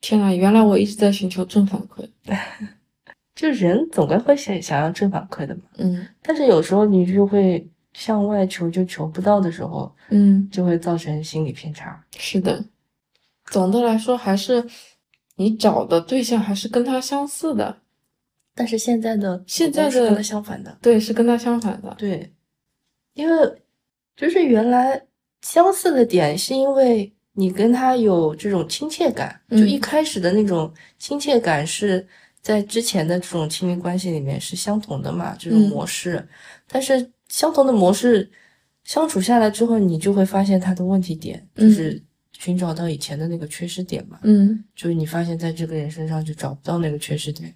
[0.00, 2.08] 天啊，原来我一直在寻求正反馈。
[3.34, 12.02] 就人总归会想想要正反馈的嘛，嗯但是有时候你就会向外求就求不到的时候，嗯，就会造成心理偏差。
[12.16, 12.64] 是的。
[13.46, 14.66] 总的来说，还是
[15.36, 17.82] 你找的对象还是跟他相似的。
[18.54, 21.94] 但是现在的现在的是跟他相反的，对，是跟他相反的。
[21.98, 22.32] 对，
[23.12, 23.62] 因为
[24.16, 25.02] 就是原来
[25.42, 32.06] 相似的点是因为你跟他有这种亲切感，就一嗯开始的那种亲切感是
[32.40, 36.26] 在之前的这种亲密关系里面是相同的嘛，这种嗯模式。
[36.66, 38.30] 但是相同的模式
[38.84, 44.18] 相处下来之后，你就会发现他的问题点，就嗯是寻找到以前的那个缺失点嘛。
[44.22, 47.54] 嗯就是你发现在这个人身上就找不到那个缺失点，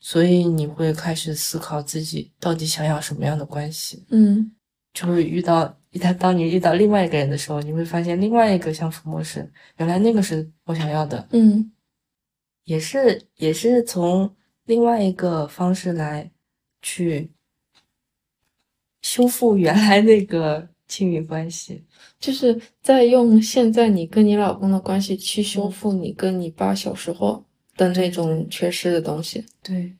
[0.00, 4.04] 所以你会开始思考自己到底想要什么样的关系。
[4.10, 4.52] 嗯
[4.96, 11.70] 就会遇到一旦当你遇到另外一个人的时候，你会发现另外一个相处模式，原来那个是我想要的，嗯
[12.64, 16.32] 也是也是从另外一个方式来
[16.80, 17.30] 去
[19.02, 21.84] 修复原来那个亲密关系。
[22.18, 27.44] 就是在用现在你跟你老公的关系去修嗯复你跟你爸小时候
[27.76, 29.44] 的那种缺失的东西。
[29.62, 29.94] 对，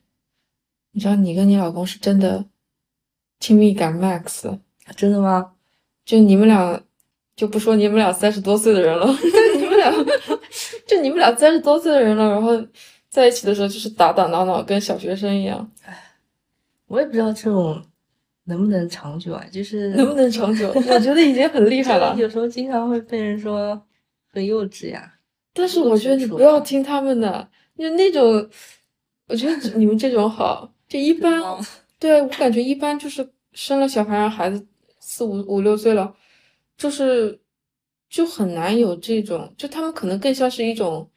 [0.91, 2.49] 你知道，你跟你老公是真的
[3.39, 4.59] 亲密感 max，
[4.95, 5.53] 真的吗？
[6.05, 6.81] 就你们俩，
[7.35, 9.05] 就不说你们俩三十多岁的人了，
[9.53, 9.91] 就你们俩，
[10.87, 12.51] 就你们俩三十多岁的人了，然后
[13.09, 15.69] 在一起的时候就是打打闹闹，跟小学生一样，
[16.87, 17.83] 我也不知道这种
[18.45, 20.71] 能不能长久啊，就是能不能长久？
[20.75, 22.15] 我觉得已经很厉害了。
[22.17, 23.81] 有时候经常会被人说
[24.31, 25.13] 很幼稚呀。
[25.53, 28.49] 但是我觉得你不要听他们的，就那种，
[29.27, 31.41] 我觉得你们这种好，就一般。
[31.99, 34.63] 对我感觉一般就是生了小孩，让孩子
[35.17, 36.15] 四五五六岁了，
[36.77, 37.41] 就是
[38.07, 41.09] 就很难有这种，就他们可能更像是一种，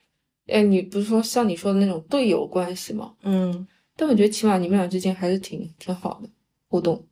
[0.46, 3.14] 哎，你不是说像你说的那种队友关系吗？
[3.24, 6.28] 嗯，但我觉得起码你们俩之间还是挺挺好的
[6.68, 7.06] 互动。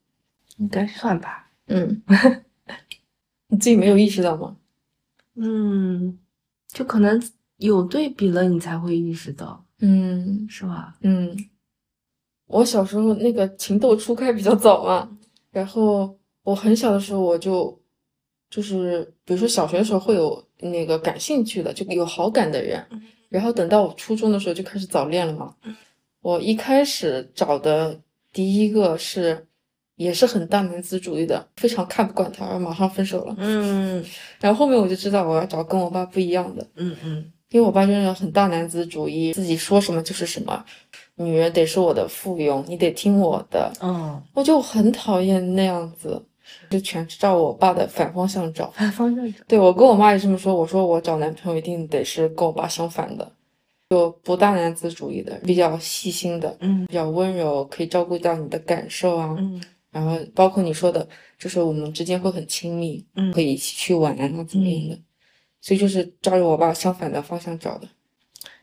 [0.57, 1.51] 应该算吧。
[1.66, 2.03] 嗯，
[3.48, 4.57] 你自己没有意识到吗？
[5.35, 6.18] 嗯，
[6.68, 7.22] 就可能
[7.59, 10.96] 有对比了，你才会意识到，嗯是吧？
[11.03, 11.37] 嗯，
[12.46, 15.16] 我小时候那个情窦初开比较早嘛，
[15.51, 17.79] 然后我很小的时候我就
[18.51, 22.85] 就是，比如说小学的时候会有那个感兴趣的，就有好感的人。
[23.29, 25.55] 然后等到我初中的时候就开始早恋了嘛。
[26.22, 28.01] 我一开始找的
[28.33, 29.46] 第一个是，
[29.96, 33.35] 也是很大男子主义的，非常看不惯他，然后马上分手了。
[33.38, 34.03] 嗯
[34.40, 40.64] 然后后面我就知道我要找跟我爸不一样的，嗯嗯因为我爸就是很大男子主义，自己说什么就是什么，
[41.14, 43.72] 女人得是我的附庸，你得听我的。
[43.81, 46.22] 嗯，我就很讨厌那样子，
[46.71, 48.71] 就全是照我爸的反方向找。
[48.71, 49.39] 反方向找。
[49.47, 53.33] 对我跟我妈也这么说，我说我找男朋友一定得是跟我爸相反的，
[53.91, 59.35] 就不大男子主义的，比较细心的，嗯比较温柔，可以照顾到你的感受啊。
[59.39, 61.09] 嗯然后包括你说的，
[61.39, 64.99] 就是我们之间会很亲密，嗯可以一起去玩啊，怎么样的。
[65.63, 67.89] 所以就是照着我爸相反的方向找的。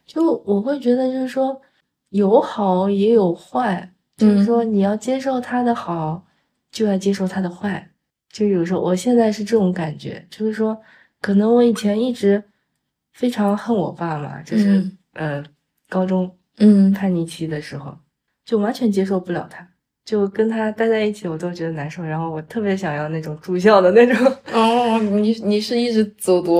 [0.05, 1.59] 就我会觉得，就是说
[2.09, 6.23] 有好也有坏，就是说你要接受他的好，
[6.75, 7.89] 就要接受他的坏。
[8.29, 10.77] 就有时候我现在是这种感觉，就是说，
[11.21, 12.43] 可能我以前一直
[13.13, 15.43] 非常恨我爸嘛，就是、嗯呃
[15.87, 17.97] 高中嗯叛逆期的时候，
[18.43, 19.65] 就完全接受不了他，
[20.03, 24.37] 就跟他待在一起我都觉得难受，然后我特别想要那种住校的那种。
[24.51, 26.55] 哦，你你是一直走读？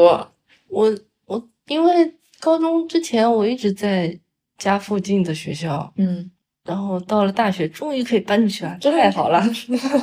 [0.69, 4.17] 我我因为高中之前我一直在
[4.57, 6.31] 家附近的学校，嗯
[6.65, 9.39] 然后到了大学终于可以搬出去了，真的太好了！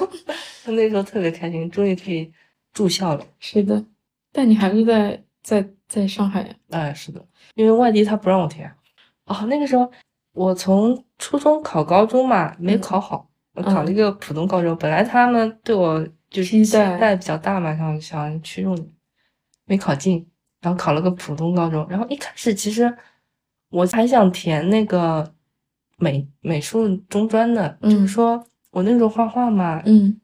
[0.66, 2.32] 那时候特别开心，终于可以
[2.72, 3.26] 住校了。
[3.40, 3.84] 是的，
[4.32, 6.54] 但你还是在在在上海呀？
[6.70, 7.20] 哎，是的，
[7.56, 8.72] 因为外地他不让我填。
[9.24, 9.90] 哦，那个时候
[10.34, 14.76] 我从初中考高中嘛，没嗯考好，我考了一个普通高中。
[14.76, 18.76] 本来他们对我就是期待比较大嘛，想想去用，
[19.64, 20.24] 没考进，
[20.60, 21.84] 然后考了个普通高中。
[21.90, 22.96] 然后一开始其实
[23.70, 25.34] 我还想填那个
[26.02, 30.20] 美美术中专的，就是嗯说我那时候画画嘛，嗯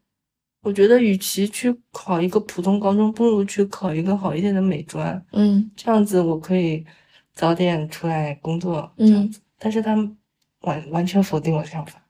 [0.62, 5.24] 我觉得与其去考一个普通高中，不如去考一个好一点的美专。
[5.32, 6.84] 嗯这样子我可以
[7.32, 9.40] 早点出来工作，这样嗯，子。
[9.56, 10.16] 但是他们
[10.62, 12.02] 完完全否定我的想法，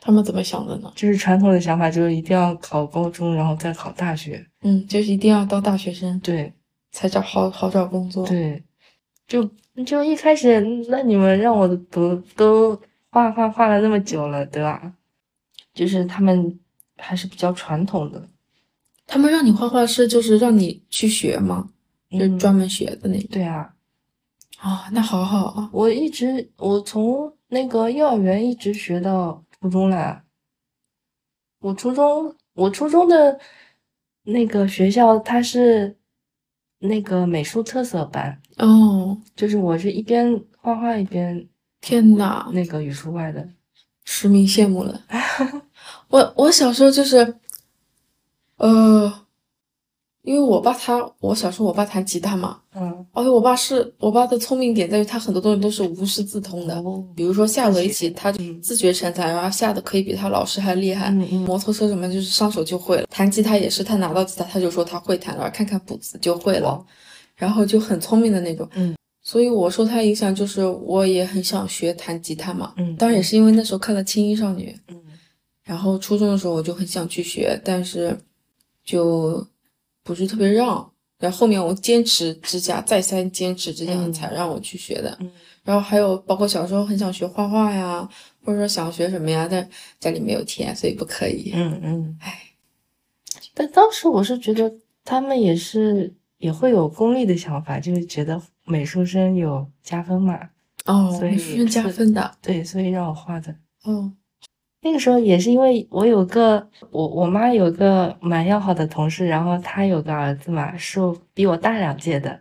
[0.00, 0.92] 他们怎么想的呢？
[0.96, 4.44] 就是传统的想法，就是一定要考高中，然后再考大学。
[4.62, 6.52] 嗯，就是一定要当大学生对
[6.90, 8.62] 才找好好找工作。，对，
[9.28, 9.48] 就
[9.86, 12.78] 就一开始，那你们让我读都
[13.12, 14.94] 画画画了那么久了，对吧？
[15.74, 16.58] 就是他们
[16.96, 18.28] 还是比较传统的，
[19.06, 21.68] 他们让你画画是就是让你去学吗？
[22.10, 23.28] 就专门学的那种。
[23.30, 23.74] 对啊。
[24.58, 25.70] 啊、那好好啊。
[25.72, 30.22] 我一直我从那个幼儿园一直学到初中来。
[31.60, 33.38] 我初中我初中的
[34.24, 35.96] 那个学校它是
[36.78, 41.48] 那个美术特色班，哦，就是我是一边画画一边
[41.82, 43.46] 天呐，那个语数外的。
[44.04, 45.00] 实名羡慕了。
[46.08, 47.36] 我我小时候就是，
[48.56, 49.12] 呃，
[50.22, 61.10] 因为我爸他，我小时候我爸弹吉他嘛，嗯而且我爸是我爸的聪明点在于他很多东西都是无师自通的，哦比如说下围棋，他就自学成才，然后下的可以比他老师还厉害。
[61.10, 66.84] 嗯嗯摩托车什么就是上手就会了，弹吉他也是他拿到吉他他就说他会弹了，看看谱子就会了，
[67.36, 68.68] 然后就很聪明的那种。
[68.74, 68.94] 嗯
[69.32, 72.74] 所以我受他影响，就是我也很想学弹吉他嘛。
[72.76, 75.02] 嗯当然也是因为那时候看了《青衣少女》，嗯
[75.64, 78.14] 然后初中的时候我就很想去学，但是
[78.84, 79.42] 就
[80.02, 80.86] 不是特别让。
[81.18, 85.16] 然后后面我坚持之下，再三坚持之下嗯才让我去学的。
[85.20, 85.30] 嗯
[85.64, 88.06] 然后还有包括小时候很想学画画呀，
[88.44, 89.66] 或者说想学什么呀，但
[89.98, 91.52] 家里没有钱，所以不可以。
[91.54, 92.18] 嗯嗯。
[92.20, 92.38] 唉，
[93.54, 94.70] 但当时我是觉得
[95.04, 96.12] 他们也是
[96.42, 100.36] 也会有功利的想法，就是觉得美术生有加分嘛。
[100.86, 102.32] 哦，所以美术生加分的。
[102.42, 103.54] 对，所以让我画的。
[103.84, 104.12] 哦，
[104.80, 110.98] 那个时候也是因为我有个我我妈有个蛮要好的同事，然后她有个儿子嘛，是
[111.32, 112.40] 比我大两届的，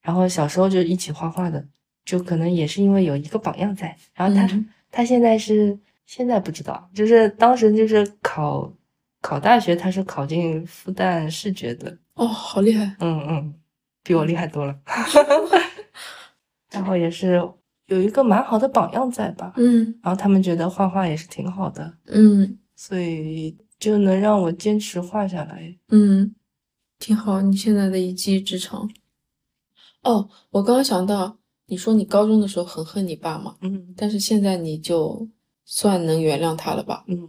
[0.00, 1.62] 然后小时候就一起画画的，
[2.06, 3.94] 就可能也是因为有一个榜样在。
[4.14, 8.72] 然后他、嗯他现在是现在不知道，就是当时就是考
[9.22, 12.94] 考大学，他是考进复旦视觉的，哦，好厉害。
[13.00, 13.54] 嗯嗯，
[14.02, 14.78] 比我厉害多了。
[16.70, 17.40] 然后也是
[17.86, 21.98] 有一个蛮好的榜样在吧，嗯然后他们觉得画画也是挺好的。
[22.06, 25.78] 嗯所以就能让我坚持画下来。
[25.88, 26.34] 嗯，
[26.98, 28.90] 挺好，你现在的一技之长。
[30.02, 35.28] 哦，我刚刚想到，你说你高中的时候很恨你爸嘛，嗯但是现在你就
[35.64, 37.04] 算能原谅他了吧？
[37.06, 37.28] 嗯嗯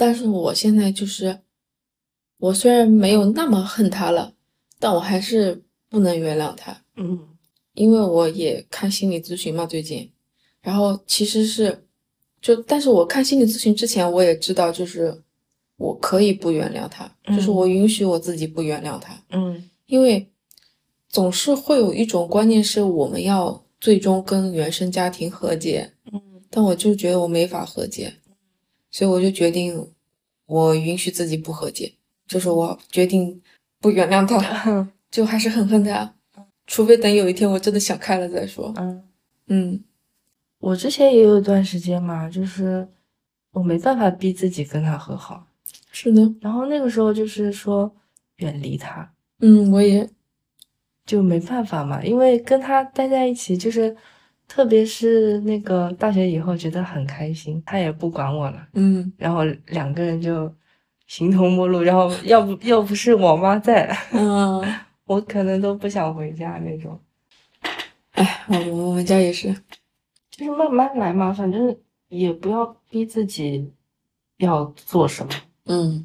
[0.00, 1.40] 但是我现在就是，
[2.38, 4.32] 我虽然没有那么恨他了，
[4.78, 7.28] 但我还是不能原谅他，嗯。
[7.74, 10.10] 因为我也看心理咨询嘛，最近，
[10.62, 11.84] 然后其实是，
[12.40, 15.22] 就但是我看心理咨询之前，我也知道，就是
[15.76, 17.54] 我可以不原谅他，就是嗯。
[17.54, 19.68] 我允许我自己不原谅他，嗯。
[19.84, 20.26] 因为
[21.10, 26.22] 总是会有一种观念是我们要最终跟原生家庭和解，嗯。
[26.48, 28.14] 但我就觉得我没法和解，
[28.90, 29.92] 所以我就决定，
[30.46, 31.94] 我允许自己不和解，
[32.26, 33.40] 就是我决定
[33.80, 36.14] 不原谅他， 就还是很恨他，
[36.66, 38.72] 除非等有一天我真的想开了再说。
[38.76, 39.04] 嗯，
[39.46, 39.84] 嗯。
[40.58, 42.86] 我之前也有一段时间嘛，就是
[43.52, 45.46] 我没办法逼自己跟他和好，
[45.90, 47.90] 是的，然后那个时候就是说
[48.36, 50.06] 远离他，嗯，我也，
[51.06, 53.96] 就没办法嘛，因为跟他待在一起，就是
[54.52, 60.52] 特别是那个大学以后觉得很开心，他也不管我了，嗯然后两个人就
[61.06, 64.60] 形同陌路，然后要不要不是我妈在，嗯，
[65.06, 66.98] 我可能都不想回家那种。
[68.10, 69.54] 哎，我们我们家也是，
[70.32, 71.74] 就是慢慢来嘛，反正
[72.08, 73.70] 也不要逼自己
[74.38, 75.32] 要做什么。
[75.66, 76.04] 嗯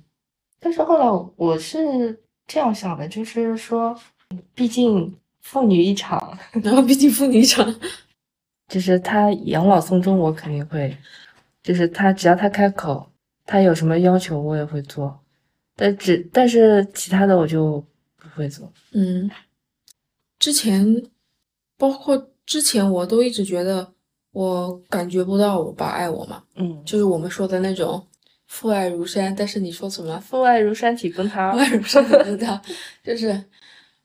[0.60, 4.00] 但是后来我是这样想的，就是说，
[4.54, 7.66] 毕竟父女一场，然后毕竟父女一场，
[8.68, 10.96] 就是他养老送终，我肯定会，
[11.62, 13.12] 就是他只要他开口，
[13.46, 15.20] 他有什么要求我也会做，
[15.76, 17.86] 但只但是其他的我就
[18.18, 18.72] 不会做。
[18.94, 19.30] 嗯，
[20.40, 21.04] 之前
[21.78, 23.94] 包括之前我都一直觉得
[24.32, 28.06] 我感觉不到我爸爱我嘛，嗯，就是我们说的那种
[28.48, 30.20] 父爱如山，但是你说什么？
[30.20, 31.58] 父爱如山体崩塌父。
[31.60, 32.62] 爱如山体崩塌，
[33.04, 33.44] 就是，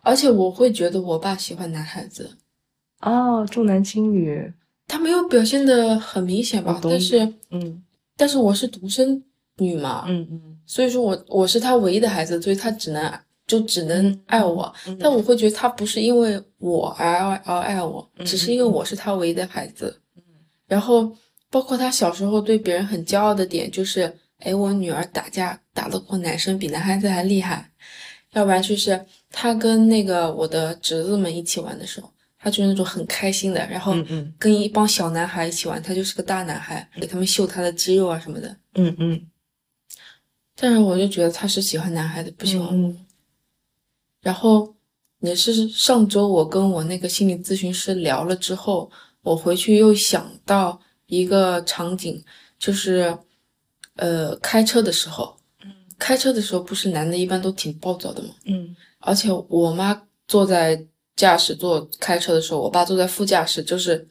[0.02, 2.36] 而且我会觉得我爸喜欢男孩子，
[3.00, 4.52] 哦，重男轻女。
[4.86, 7.20] 他没有表现的很明显吧但是
[7.50, 7.80] 嗯
[8.16, 9.22] 但是我是独生
[9.58, 13.12] 女嘛，嗯嗯所以说我我是他唯一的孩子，所以他只能
[13.46, 14.72] 就只能爱我。
[14.86, 19.96] 嗯但我会觉得他不是因为我而而爱我，嗯只是因为我是他唯一的孩子。
[20.66, 21.10] 然后
[21.50, 27.70] 包括他小时候对别人很骄傲的点就是，哎，我女儿打架打得过男生，比男孩子还厉害。
[28.32, 32.08] 要不然就是他跟那个我的侄子们一起玩的时候，
[32.42, 38.56] 他就是那种很开心的，然后嗯嗯跟一帮小男孩一起玩，他就是个大男孩，给他们秀他的肌肉啊什么的。
[38.74, 39.28] 嗯嗯
[40.56, 42.88] 但是我就觉得他是喜欢男孩子，不喜欢我。
[42.88, 43.06] 嗯
[44.22, 44.74] 然后
[45.20, 48.90] 也是上周我跟我那个心理咨询师聊了之后，
[49.22, 52.22] 我回去又想到一个场景，
[52.58, 53.16] 就是
[53.96, 55.38] 呃开车的时候，
[55.98, 58.28] 开车的时候不是男的一般都挺暴躁的吗？
[58.44, 60.86] 嗯而且我妈坐在
[61.16, 64.08] 驾驶座开车的时候，我爸坐在副驾驶，就是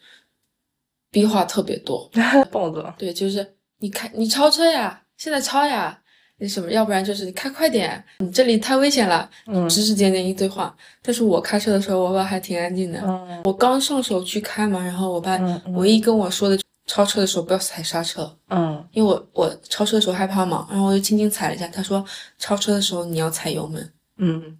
[1.11, 2.09] 逼话特别多。
[2.13, 2.93] 嗯，暴躁。
[2.97, 5.99] 对，就是你开你超车呀，现在超呀，
[6.37, 10.75] 那什么，要不然就是你开快点，你这里太危险了，嗯指指点点一堆话。
[11.01, 12.99] 但是我开车的时候，我爸还挺安静的。
[13.01, 15.37] 嗯我刚上手去开嘛，然后我爸
[15.73, 22.03] 唯一跟我说的，超车的时候不要踩刹车，嗯因为我我超车的时候害怕嘛，然后我就轻轻踩了一下，他说
[22.37, 24.57] 超车的时候你要踩油门，嗯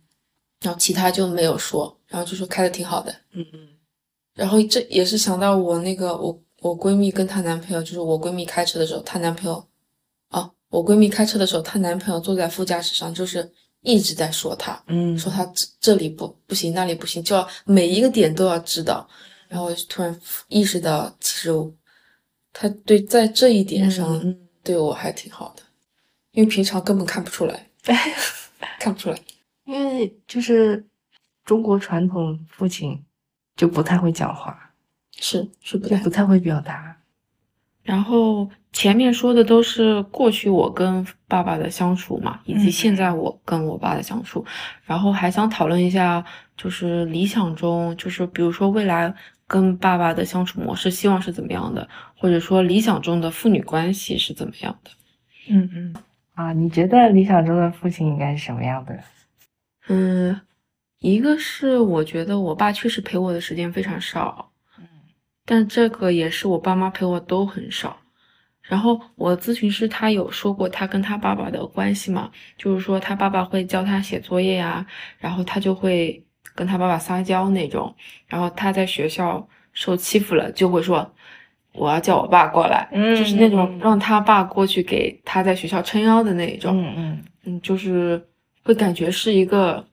[0.61, 3.15] 然后其他就没有说，然后就说开的挺好的。
[3.31, 3.69] 嗯嗯
[4.33, 9.67] 然后这也是想到我那个我我闺蜜跟她男朋友，就是我闺蜜开车的时候，她男朋友，
[10.29, 13.51] 啊，我闺蜜开车的时候，她男朋友坐在副驾驶上，就是
[13.81, 19.07] 一直在说她，嗯，说她这这里不不行，那里不行，就要每一个点都要知道。
[19.49, 21.51] 然后我就突然意识到，其实
[22.53, 25.63] 她对在这一点上嗯对我还挺好的，
[26.31, 27.69] 因为平常根本看不出来，
[28.79, 29.19] 看不出来。
[29.65, 30.83] 因为就是
[31.49, 33.03] 中国传统父亲
[33.55, 34.71] 就不太会讲话，
[35.17, 36.95] 是是不太就不太会表达。
[37.81, 44.45] 然后前面说的都是过去我跟爸爸的相处嘛，以及嗯现在我跟我爸的相处，
[44.85, 46.23] 然后还想讨论一下，
[46.55, 49.11] 就是理想中，就是比如说未来
[49.47, 54.91] 跟爸爸的相处模式，希望是怎么样的，或者说理想中的父女关系是怎么样的？
[55.49, 55.95] 嗯嗯
[56.35, 58.99] 啊，你觉得理想中的父亲应该是什么样的？
[59.87, 60.39] 嗯，
[60.99, 64.85] 一个是我觉得我爸确实陪我的时间非常少，嗯
[65.45, 67.97] 但这个也是我爸妈陪我都很少。
[68.61, 74.85] 然后我咨询师他有说过他跟他爸爸的关系嘛，就是说他爸爸会教他写作业呀，
[75.17, 76.23] 然后他就会
[76.53, 77.95] 跟他爸爸撒娇那种，
[78.27, 81.11] 然后他在学校受欺负了就会说
[81.73, 86.79] 我要叫我爸过来，嗯就是那种嗯让他爸过去给他在学校撑腰的那种。
[86.79, 88.23] 嗯嗯嗯，就是
[88.63, 89.83] 会感觉是一个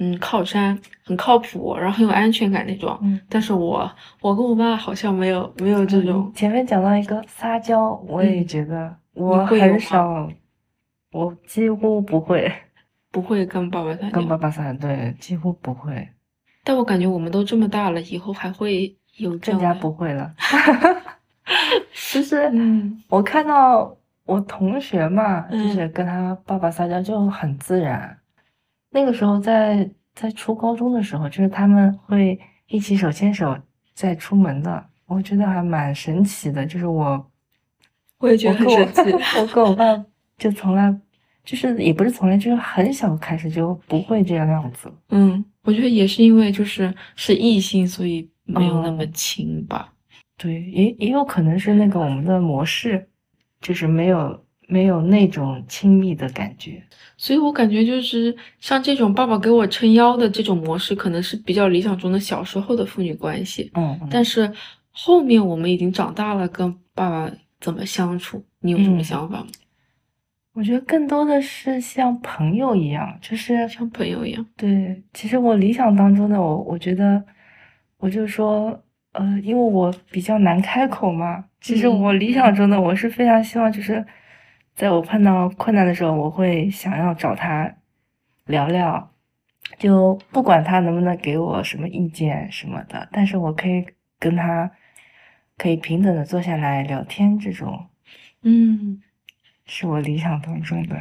[0.00, 2.98] 嗯靠山，很靠谱，然后很有安全感那种。
[3.02, 3.88] 嗯，但是我
[4.22, 10.26] 我跟我爸好像没有没有这种嗯，前面讲到一个撒娇，我也嗯觉得我很少，
[11.12, 12.50] 我几乎不会
[13.12, 16.08] 不会跟爸爸撒跟爸，爸撒，对，几乎不会，
[16.64, 20.34] 但我感觉我们都这么大了，以后还会有更加不会了。
[22.12, 23.94] 就是嗯我看到
[24.24, 28.16] 我同学嘛，就嗯是跟他爸爸撒娇就很自然。
[28.90, 33.56] 那个时候在在初高中的时候，就是他们会一起手牵手
[33.94, 36.66] 在出门的，我觉得还蛮神奇的。
[36.66, 37.30] 就是我，
[38.18, 39.00] 我也觉得很神奇。
[39.40, 39.84] 我跟我爸
[40.36, 40.92] 就从来，
[41.44, 44.92] 就是也不是从来，就是很小开始就不会这样样子。
[45.10, 49.92] 嗯，我觉得也是因为就是是异性，所以没有那么亲吧。
[50.36, 53.08] 对，也也有可能是那个我们的模式，
[53.60, 54.44] 就是没有。
[54.70, 56.80] 没有那种亲密的感觉，
[57.16, 63.68] 所以我感觉就是像这种爸爸给我撑腰的这种模式，可能是比较理想中的小时候的父女关系。
[63.74, 64.50] 嗯，但是
[64.92, 67.28] 后面我们已经长大了，跟爸爸
[67.60, 69.46] 怎么相处，你有什么想法吗？
[70.54, 74.46] 我觉得更多的是像朋友一样，就是像朋友一样。
[74.56, 77.20] 对，其实我理想当中的我，我觉得
[77.98, 78.80] 我就说，
[79.14, 84.06] 呃，因为我比较难开口嘛，其实我理想中的我是非常希望就是。
[84.80, 87.70] 在我碰到困难的时候，我会想要找他
[88.46, 89.10] 聊聊，
[89.78, 93.84] 就不管他能不能给我什么意见什么的，但是我可以
[94.18, 94.70] 跟他
[95.58, 97.88] 可以平等的坐下来聊天，这种，
[98.40, 99.02] 嗯，
[99.66, 100.96] 是我理想当中的，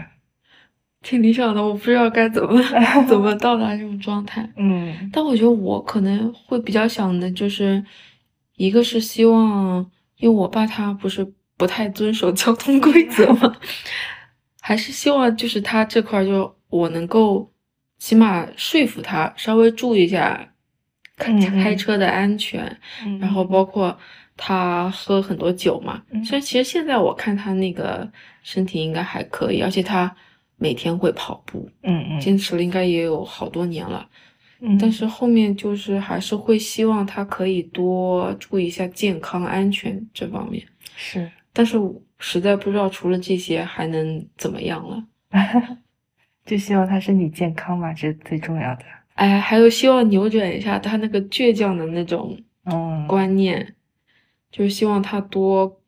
[1.02, 1.64] 挺理想的。
[1.66, 2.62] 我不知道该怎么
[3.08, 7.82] 怎么到达这种状态，嗯，但我觉得我可能会比较想的就是，
[8.58, 11.34] 一个是希望，因为我爸他不是。
[11.60, 13.54] 不太遵守交通规则吗？
[14.62, 17.52] 还是希望就是他这块就我能够
[17.98, 20.54] 起码说服他稍微注意一下
[21.18, 22.80] 开开车的安全，
[23.20, 23.98] 然后包括
[24.38, 26.02] 他喝很多酒嘛。
[26.24, 28.10] 虽然其实现在我看他那个
[28.42, 30.16] 身体应该还可以，而且他
[30.56, 34.08] 每天会跑步，嗯嗯，坚持了应该也有好多年了。
[34.80, 40.66] 但是后面就是还是会希望他可以多注意一下健康安全这方面。
[40.96, 41.30] 是。
[41.60, 41.78] 但是
[42.20, 45.04] 实在不知道除了这些还能怎么样了，
[46.46, 48.84] 就希望他身体健康嘛，这是最重要的。
[49.16, 52.40] 哎，还有希望扭转一下他那个倔强的那种
[53.10, 53.76] 观念，
[54.50, 55.82] 就是希望他多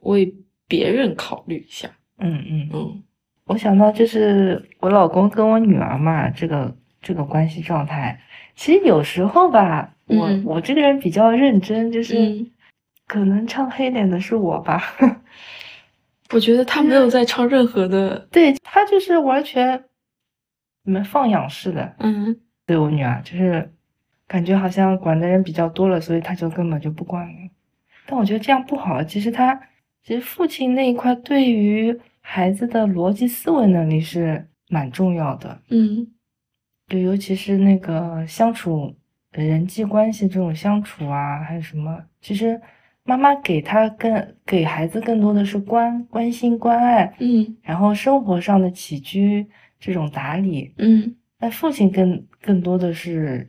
[0.00, 0.34] 为
[0.66, 1.88] 别人考虑一下。
[2.18, 3.02] 嗯嗯嗯，
[3.44, 8.20] 我想到就是我老公跟我女儿嘛，这个这个关系状态，
[8.56, 12.44] 其实有时候吧，我我这个人比较认真，就是。
[13.14, 14.82] 可能唱黑脸的是我吧，
[16.34, 19.84] 我觉得他没有在唱任何的， 对他就是完全，
[20.82, 22.36] 你们放养式的，嗯，
[22.66, 23.72] 对我女儿就是
[24.26, 27.50] 感觉好像管的人比较多了，所以他就根本就不管了。
[28.04, 29.54] 但我觉得这样不好，其实他
[30.02, 36.08] 其实父亲那一块对于孩子的逻辑思维能力是蛮重要的，嗯，
[36.88, 38.92] 对，尤其是那个相处
[39.30, 42.60] 人际关系这种相处啊，还有什么，其实。
[43.06, 49.46] 妈妈给他更给孩子更多的是关关心关爱，嗯，然后生活上的起居
[49.78, 53.46] 这种打理，嗯，那父亲更更多的是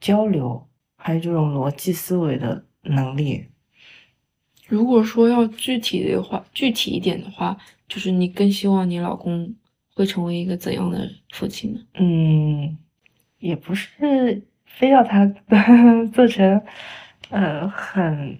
[0.00, 3.44] 交流，还有这种逻辑思维的能力。
[4.68, 7.56] 如果说要具体的话，具体一点的话，
[7.88, 9.52] 就是你更希望你老公
[9.96, 11.80] 会成为一个怎样的父亲呢？
[11.94, 12.78] 嗯，
[13.40, 15.26] 也不是非要他
[16.14, 16.62] 做成，
[17.30, 18.38] 呃，很。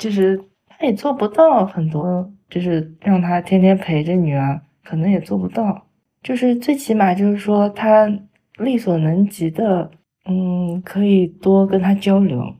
[0.00, 5.86] 就是他也做不到很多，就是让他天天陪着女儿，可能也做不到。
[6.22, 8.10] 就是最起码就是说他
[8.56, 9.90] 力所能及的，
[10.24, 12.56] 嗯，可以多跟他交流，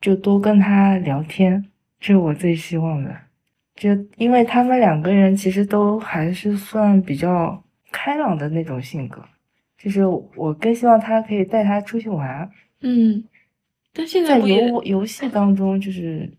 [0.00, 1.66] 就多跟他聊天，
[1.98, 3.12] 这是我最希望的。
[3.74, 9.20] 就因为他们两个人其实都还是算比较开朗的那种性格，
[9.76, 12.48] 就是我更希望他可以带他出去玩。
[12.80, 13.24] 嗯，
[13.92, 16.32] 但现在游游戏当中就是。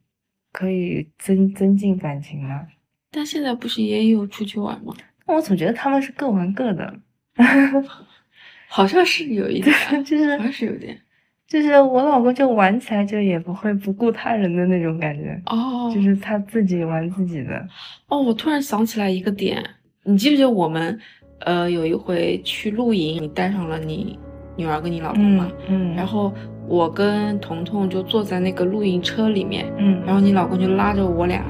[0.58, 2.66] 可以增增进感情吗？
[3.12, 4.92] 但现在不是也有出去玩吗？
[5.28, 6.92] 我总觉得他们是各玩各的，
[8.68, 11.00] 好像是有一点，就是好像是有点，
[11.48, 17.64] 就是我老公就玩起来就也不会不顾他人的那种感觉哦，就是他自己玩自己的。
[18.08, 19.64] 哦，我突然想起来一个点，
[20.06, 21.00] 你记不记得我们
[21.42, 24.18] 呃有一回去露营，你带上了你
[24.56, 25.52] 女儿跟你老公嘛？
[25.70, 26.34] 嗯，然后。
[26.68, 31.42] 我跟彤彤就坐在那个露营车里面，嗯，然后你老公就拉着我俩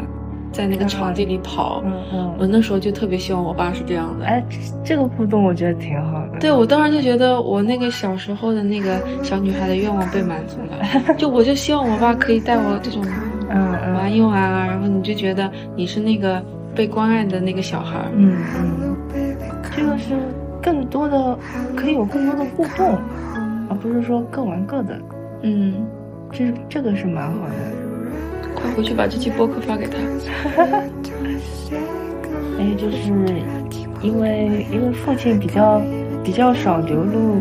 [0.52, 4.44] 在那个场地里跑，嗯嗯，我那时候就特别希望我爸是这样的，哎，
[4.84, 6.40] 这个互动我觉得挺好的。
[6.40, 13.04] 对，我当时就觉得我那个小时候的那个小女孩的愿望被满足了， 就我就希望我爸可以带我这种，
[13.50, 16.44] 嗯玩一玩啊，然后你就觉得你是那个
[16.76, 18.96] 被关爱的那个小孩，嗯嗯，
[19.76, 20.16] 这个是
[20.62, 21.38] 更多的
[21.76, 22.98] 可以有更多的互动。
[23.70, 25.00] 而不是说各玩各的，
[25.42, 25.86] 嗯，
[26.32, 27.54] 这这个是蛮好的。
[28.56, 29.98] 快回去把这期播客发给他。
[32.58, 33.12] 还有就是，
[34.02, 35.80] 因为因为父亲比较
[36.24, 37.36] 比较少流露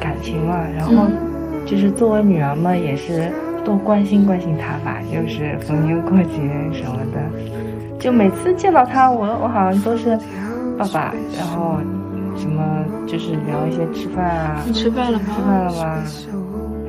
[0.00, 1.06] 感情嘛，然后
[1.64, 3.30] 就是作为女儿嘛，也是
[3.64, 6.40] 多关心关心他吧，就是逢年过节
[6.72, 10.18] 什么的，就每次见到他，我我好像都是
[10.76, 11.76] 爸爸，然后
[12.36, 15.24] 什么就是聊一些吃饭啊，你吃饭了吗？
[15.26, 16.04] 吃饭了吗？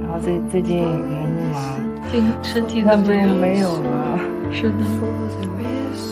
[0.02, 2.44] 然后最最近忙不忙？
[2.44, 3.28] 身体那怎么样？
[3.30, 4.20] 不也没有了，
[4.52, 4.76] 是的，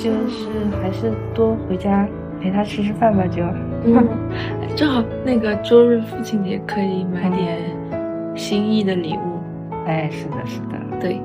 [0.02, 0.48] 就是
[0.82, 2.08] 还是多回家
[2.42, 3.44] 陪他吃吃饭吧，就。
[3.86, 4.08] 嗯，
[4.76, 7.60] 正好那个周日父亲节可以买点
[8.36, 9.40] 心意的礼物，
[9.86, 11.22] 哎，是的，是的，对。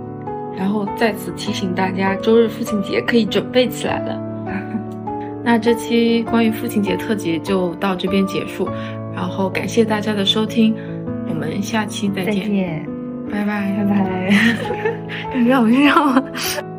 [0.57, 4.21] 然后在此提醒大家，周日父亲节可以准备起来了。
[5.45, 8.69] 那这期关于父亲节特辑就到这边结束，
[9.15, 10.75] 然后感谢大家的收听，
[11.29, 12.87] 我们下期再再见，
[13.31, 14.31] 拜，拜拜拜拜。
[15.47, 16.72] 让我让。